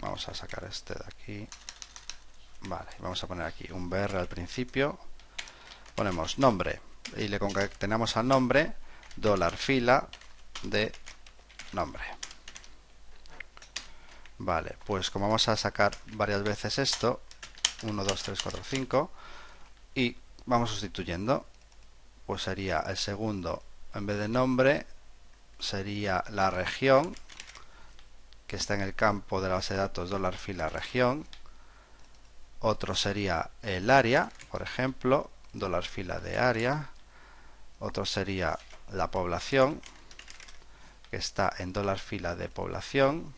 vamos 0.00 0.26
a 0.28 0.34
sacar 0.34 0.64
este 0.64 0.94
de 0.94 1.04
aquí. 1.06 1.48
Vale, 2.62 2.90
vamos 2.98 3.22
a 3.22 3.26
poner 3.26 3.46
aquí 3.46 3.70
un 3.70 3.88
BR 3.88 4.16
al 4.16 4.28
principio 4.28 4.98
ponemos 5.94 6.38
nombre 6.38 6.80
y 7.16 7.28
le 7.28 7.38
concatenamos 7.38 8.16
al 8.16 8.28
nombre 8.28 8.72
dólar 9.16 9.56
fila 9.56 10.08
de 10.62 10.92
nombre. 11.74 12.02
Vale, 14.38 14.76
pues 14.84 15.10
como 15.10 15.26
vamos 15.26 15.48
a 15.48 15.56
sacar 15.56 15.96
varias 16.12 16.42
veces 16.42 16.78
esto, 16.78 17.20
1, 17.82 18.04
2, 18.04 18.22
3, 18.22 18.42
4, 18.42 18.62
5, 18.64 19.10
y 19.94 20.16
vamos 20.46 20.70
sustituyendo, 20.70 21.46
pues 22.26 22.42
sería 22.42 22.80
el 22.80 22.96
segundo, 22.96 23.62
en 23.94 24.06
vez 24.06 24.18
de 24.18 24.28
nombre, 24.28 24.86
sería 25.58 26.24
la 26.30 26.50
región, 26.50 27.14
que 28.46 28.56
está 28.56 28.74
en 28.74 28.82
el 28.82 28.94
campo 28.94 29.40
de 29.40 29.48
la 29.48 29.54
base 29.56 29.74
de 29.74 29.80
datos 29.80 30.10
dólar 30.10 30.36
fila 30.36 30.68
región, 30.68 31.26
otro 32.60 32.94
sería 32.94 33.50
el 33.62 33.90
área, 33.90 34.30
por 34.50 34.62
ejemplo, 34.62 35.30
dólar 35.52 35.84
fila 35.84 36.18
de 36.18 36.38
área 36.38 36.90
otro 37.84 38.06
sería 38.06 38.58
la 38.92 39.10
población 39.10 39.80
que 41.14 41.20
está 41.20 41.54
en 41.58 41.72
dólar 41.72 42.00
fila 42.00 42.34
de 42.34 42.48
población 42.48 43.32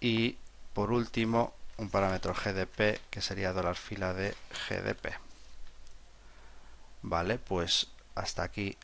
y 0.00 0.38
por 0.72 0.92
último 0.92 1.52
un 1.76 1.90
parámetro 1.90 2.32
GDP 2.32 2.98
que 3.10 3.20
sería 3.20 3.52
dólar 3.52 3.76
fila 3.76 4.14
de 4.14 4.34
GDP 4.66 5.12
vale 7.02 7.36
pues 7.36 7.88
hasta 8.14 8.44
aquí 8.44 8.78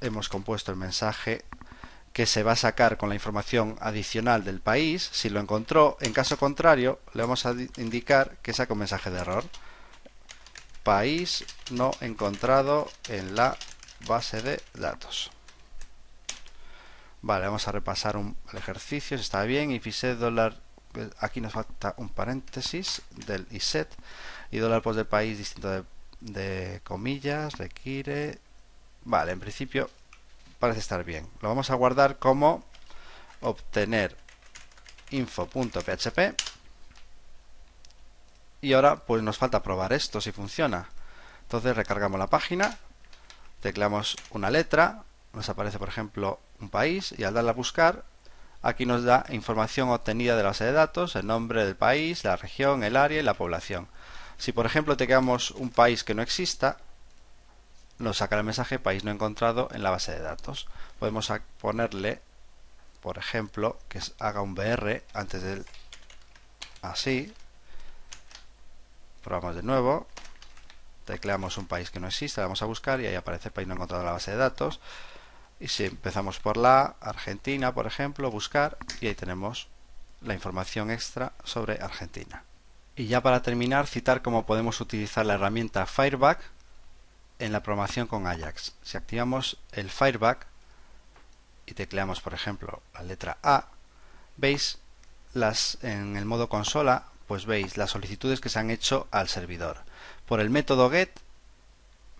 hemos 0.00 0.28
compuesto 0.28 0.72
el 0.72 0.76
mensaje 0.76 1.44
que 2.12 2.26
se 2.26 2.42
va 2.42 2.52
a 2.52 2.56
sacar 2.56 2.96
con 2.96 3.08
la 3.08 3.14
información 3.14 3.76
adicional 3.78 4.42
del 4.42 4.60
país. 4.60 5.08
Si 5.12 5.28
lo 5.28 5.38
encontró, 5.38 5.98
en 6.00 6.14
caso 6.14 6.38
contrario, 6.38 6.98
le 7.12 7.22
vamos 7.22 7.44
a 7.44 7.54
indicar 7.76 8.38
que 8.38 8.54
saca 8.54 8.72
un 8.72 8.78
mensaje 8.78 9.10
de 9.10 9.20
error. 9.20 9.44
País 10.82 11.44
no 11.70 11.90
encontrado 12.00 12.90
en 13.08 13.36
la 13.36 13.58
base 14.06 14.42
de 14.42 14.62
datos. 14.74 15.30
Vale, 17.22 17.46
vamos 17.46 17.66
a 17.66 17.72
repasar 17.72 18.16
un, 18.16 18.36
el 18.52 18.58
ejercicio, 18.58 19.16
si 19.16 19.22
está 19.22 19.42
bien. 19.42 19.70
Y 19.70 19.78
dólar, 19.78 20.56
aquí 21.18 21.40
nos 21.40 21.52
falta 21.52 21.94
un 21.96 22.08
paréntesis 22.08 23.02
del 23.10 23.46
iset 23.50 23.92
y 24.50 24.58
dólar 24.58 24.82
post 24.82 24.96
del 24.96 25.06
país 25.06 25.38
distinto 25.38 25.70
de, 25.70 25.84
de 26.20 26.80
comillas, 26.84 27.58
requiere. 27.58 28.38
Vale, 29.04 29.32
en 29.32 29.40
principio 29.40 29.90
parece 30.58 30.80
estar 30.80 31.04
bien. 31.04 31.28
Lo 31.40 31.48
vamos 31.48 31.70
a 31.70 31.74
guardar 31.74 32.18
como 32.18 32.64
obtener 33.40 34.16
info.php 35.10 36.34
y 38.60 38.72
ahora 38.72 38.96
pues 38.96 39.22
nos 39.22 39.38
falta 39.38 39.62
probar 39.62 39.92
esto 39.92 40.20
si 40.20 40.32
funciona. 40.32 40.88
Entonces 41.42 41.76
recargamos 41.76 42.18
la 42.18 42.26
página, 42.26 42.78
tecleamos 43.66 44.16
una 44.30 44.48
letra, 44.48 45.02
nos 45.32 45.48
aparece 45.48 45.80
por 45.80 45.88
ejemplo 45.88 46.38
un 46.60 46.68
país 46.68 47.12
y 47.18 47.24
al 47.24 47.34
darle 47.34 47.50
a 47.50 47.54
buscar 47.54 48.04
aquí 48.62 48.86
nos 48.86 49.02
da 49.02 49.26
información 49.30 49.88
obtenida 49.88 50.36
de 50.36 50.44
la 50.44 50.50
base 50.50 50.64
de 50.64 50.70
datos, 50.70 51.16
el 51.16 51.26
nombre 51.26 51.64
del 51.64 51.74
país, 51.74 52.22
la 52.22 52.36
región, 52.36 52.84
el 52.84 52.96
área 52.96 53.18
y 53.18 53.24
la 53.24 53.34
población. 53.34 53.88
Si 54.38 54.52
por 54.52 54.66
ejemplo 54.66 54.96
tecleamos 54.96 55.50
un 55.50 55.70
país 55.70 56.04
que 56.04 56.14
no 56.14 56.22
exista, 56.22 56.76
nos 57.98 58.18
saca 58.18 58.38
el 58.38 58.44
mensaje 58.44 58.78
país 58.78 59.02
no 59.02 59.10
encontrado 59.10 59.68
en 59.72 59.82
la 59.82 59.90
base 59.90 60.12
de 60.12 60.20
datos. 60.20 60.68
Podemos 61.00 61.32
ponerle, 61.60 62.20
por 63.02 63.18
ejemplo, 63.18 63.78
que 63.88 63.98
haga 64.20 64.42
un 64.42 64.54
BR 64.54 65.02
antes 65.12 65.42
del 65.42 65.66
así. 66.82 67.34
Probamos 69.24 69.56
de 69.56 69.64
nuevo. 69.64 70.06
Tecleamos 71.06 71.56
un 71.56 71.66
país 71.66 71.90
que 71.90 72.00
no 72.00 72.08
existe, 72.08 72.40
vamos 72.40 72.60
a 72.62 72.66
buscar 72.66 73.00
y 73.00 73.06
ahí 73.06 73.14
aparece 73.14 73.50
país 73.50 73.66
no 73.66 73.74
encontrado 73.74 74.02
en 74.02 74.06
la 74.06 74.12
base 74.12 74.32
de 74.32 74.36
datos. 74.36 74.80
Y 75.58 75.68
si 75.68 75.84
empezamos 75.84 76.38
por 76.38 76.58
la 76.58 76.96
Argentina, 77.00 77.72
por 77.72 77.86
ejemplo, 77.86 78.30
buscar 78.30 78.76
y 79.00 79.06
ahí 79.06 79.14
tenemos 79.14 79.68
la 80.20 80.34
información 80.34 80.90
extra 80.90 81.32
sobre 81.44 81.80
Argentina. 81.80 82.44
Y 82.96 83.06
ya 83.06 83.22
para 83.22 83.42
terminar, 83.42 83.86
citar 83.86 84.20
cómo 84.20 84.46
podemos 84.46 84.80
utilizar 84.80 85.24
la 85.24 85.34
herramienta 85.34 85.86
Fireback 85.86 86.40
en 87.38 87.52
la 87.52 87.62
programación 87.62 88.06
con 88.06 88.26
Ajax. 88.26 88.74
Si 88.82 88.96
activamos 88.96 89.58
el 89.72 89.90
Fireback 89.90 90.46
y 91.66 91.74
tecleamos, 91.74 92.20
por 92.20 92.34
ejemplo, 92.34 92.82
la 92.94 93.02
letra 93.02 93.38
A, 93.42 93.68
veis 94.36 94.78
las 95.34 95.78
en 95.82 96.16
el 96.16 96.24
modo 96.24 96.48
consola, 96.48 97.04
pues 97.26 97.44
veis 97.44 97.76
las 97.76 97.90
solicitudes 97.90 98.40
que 98.40 98.48
se 98.48 98.58
han 98.58 98.70
hecho 98.70 99.08
al 99.10 99.28
servidor. 99.28 99.78
Por 100.26 100.40
el 100.40 100.50
método 100.50 100.90
get, 100.90 101.10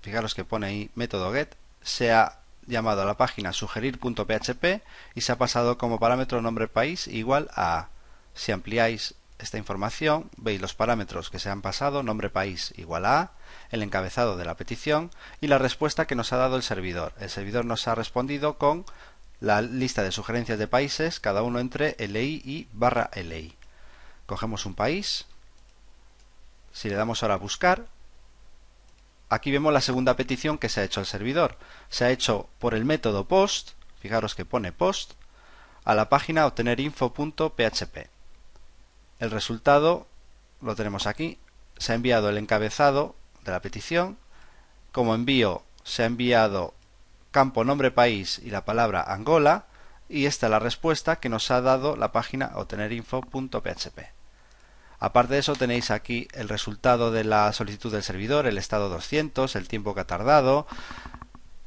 fijaros 0.00 0.34
que 0.34 0.44
pone 0.44 0.66
ahí 0.66 0.90
método 0.94 1.32
get, 1.32 1.54
se 1.82 2.12
ha 2.12 2.38
llamado 2.66 3.02
a 3.02 3.04
la 3.04 3.16
página 3.16 3.52
sugerir.php 3.52 4.82
y 5.14 5.20
se 5.20 5.32
ha 5.32 5.38
pasado 5.38 5.78
como 5.78 5.98
parámetro 5.98 6.42
nombre 6.42 6.68
país 6.68 7.06
igual 7.08 7.50
a 7.54 7.88
Si 8.34 8.52
ampliáis 8.52 9.14
esta 9.38 9.58
información, 9.58 10.30
veis 10.36 10.60
los 10.60 10.74
parámetros 10.74 11.30
que 11.30 11.38
se 11.38 11.50
han 11.50 11.62
pasado, 11.62 12.02
nombre 12.02 12.30
país 12.30 12.72
igual 12.76 13.06
a, 13.06 13.32
el 13.70 13.82
encabezado 13.82 14.36
de 14.36 14.44
la 14.44 14.56
petición 14.56 15.10
y 15.40 15.48
la 15.48 15.58
respuesta 15.58 16.06
que 16.06 16.14
nos 16.14 16.32
ha 16.32 16.36
dado 16.36 16.56
el 16.56 16.62
servidor. 16.62 17.12
El 17.18 17.30
servidor 17.30 17.64
nos 17.64 17.88
ha 17.88 17.94
respondido 17.94 18.56
con 18.58 18.84
la 19.40 19.60
lista 19.62 20.02
de 20.02 20.12
sugerencias 20.12 20.58
de 20.58 20.68
países, 20.68 21.20
cada 21.20 21.42
uno 21.42 21.60
entre 21.60 21.96
LI 21.98 22.42
y 22.44 22.68
barra 22.72 23.10
LI. 23.14 23.54
Cogemos 24.26 24.64
un 24.64 24.74
país, 24.74 25.26
si 26.72 26.88
le 26.88 26.96
damos 26.96 27.22
ahora 27.22 27.34
a 27.34 27.38
buscar, 27.38 27.86
aquí 29.28 29.50
vemos 29.50 29.72
la 29.72 29.80
segunda 29.80 30.16
petición 30.16 30.58
que 30.58 30.68
se 30.68 30.80
ha 30.80 30.84
hecho 30.84 31.00
al 31.00 31.06
servidor. 31.06 31.56
Se 31.88 32.04
ha 32.04 32.10
hecho 32.10 32.48
por 32.58 32.74
el 32.74 32.84
método 32.84 33.26
post, 33.26 33.72
fijaros 34.00 34.34
que 34.34 34.44
pone 34.44 34.72
post, 34.72 35.12
a 35.84 35.94
la 35.94 36.08
página 36.08 36.46
obtener 36.46 36.80
info.php. 36.80 38.08
El 39.18 39.30
resultado 39.30 40.06
lo 40.60 40.74
tenemos 40.74 41.06
aquí, 41.06 41.38
se 41.78 41.92
ha 41.92 41.94
enviado 41.94 42.28
el 42.28 42.38
encabezado 42.38 43.14
de 43.44 43.52
la 43.52 43.62
petición. 43.62 44.18
Como 44.92 45.14
envío 45.14 45.62
se 45.84 46.02
ha 46.02 46.06
enviado 46.06 46.74
campo 47.30 47.64
nombre 47.64 47.90
país 47.90 48.40
y 48.42 48.50
la 48.50 48.64
palabra 48.64 49.02
Angola 49.02 49.66
y 50.08 50.26
esta 50.26 50.46
es 50.46 50.50
la 50.50 50.58
respuesta 50.58 51.16
que 51.16 51.28
nos 51.28 51.50
ha 51.50 51.60
dado 51.60 51.96
la 51.96 52.12
página 52.12 52.52
obtenerinfo.php. 52.54 54.15
Aparte 54.98 55.34
de 55.34 55.40
eso 55.40 55.54
tenéis 55.54 55.90
aquí 55.90 56.28
el 56.32 56.48
resultado 56.48 57.10
de 57.10 57.24
la 57.24 57.52
solicitud 57.52 57.92
del 57.92 58.02
servidor, 58.02 58.46
el 58.46 58.58
estado 58.58 58.88
200, 58.88 59.56
el 59.56 59.68
tiempo 59.68 59.94
que 59.94 60.00
ha 60.00 60.06
tardado. 60.06 60.66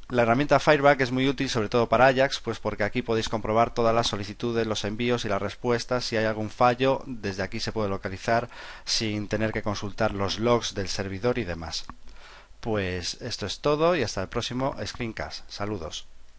La 0.10 0.24
herramienta 0.24 0.60
Fireback 0.60 1.02
es 1.02 1.12
muy 1.12 1.30
útil 1.30 1.50
sobre 1.50 1.70
todo 1.70 1.88
para 1.88 2.08
Ajax, 2.08 2.40
pues 2.40 2.60
porque 2.60 2.84
aquí 2.84 3.04
podéis 3.04 3.30
comprobar 3.30 3.76
todas 3.76 3.94
las 3.94 4.08
solicitudes, 4.08 4.66
los 4.66 4.84
envíos 4.84 5.24
y 5.24 5.30
las 5.30 5.40
respuestas. 5.40 6.04
Si 6.04 6.18
hay 6.18 6.26
algún 6.26 6.50
fallo, 6.50 7.04
desde 7.06 7.44
aquí 7.44 7.60
se 7.60 7.72
puede 7.72 7.90
localizar 7.90 8.50
sin 8.86 9.28
tener 9.28 9.52
que 9.52 9.62
consultar 9.62 10.16
los 10.16 10.40
logs 10.40 10.74
del 10.74 10.88
servidor 10.88 11.38
y 11.38 11.44
demás. 11.44 11.86
Pues 12.60 13.22
esto 13.22 13.46
es 13.46 13.60
todo 13.60 13.96
y 13.96 14.02
hasta 14.02 14.24
el 14.24 14.30
próximo 14.30 14.76
screencast. 14.84 15.48
Saludos. 15.48 16.08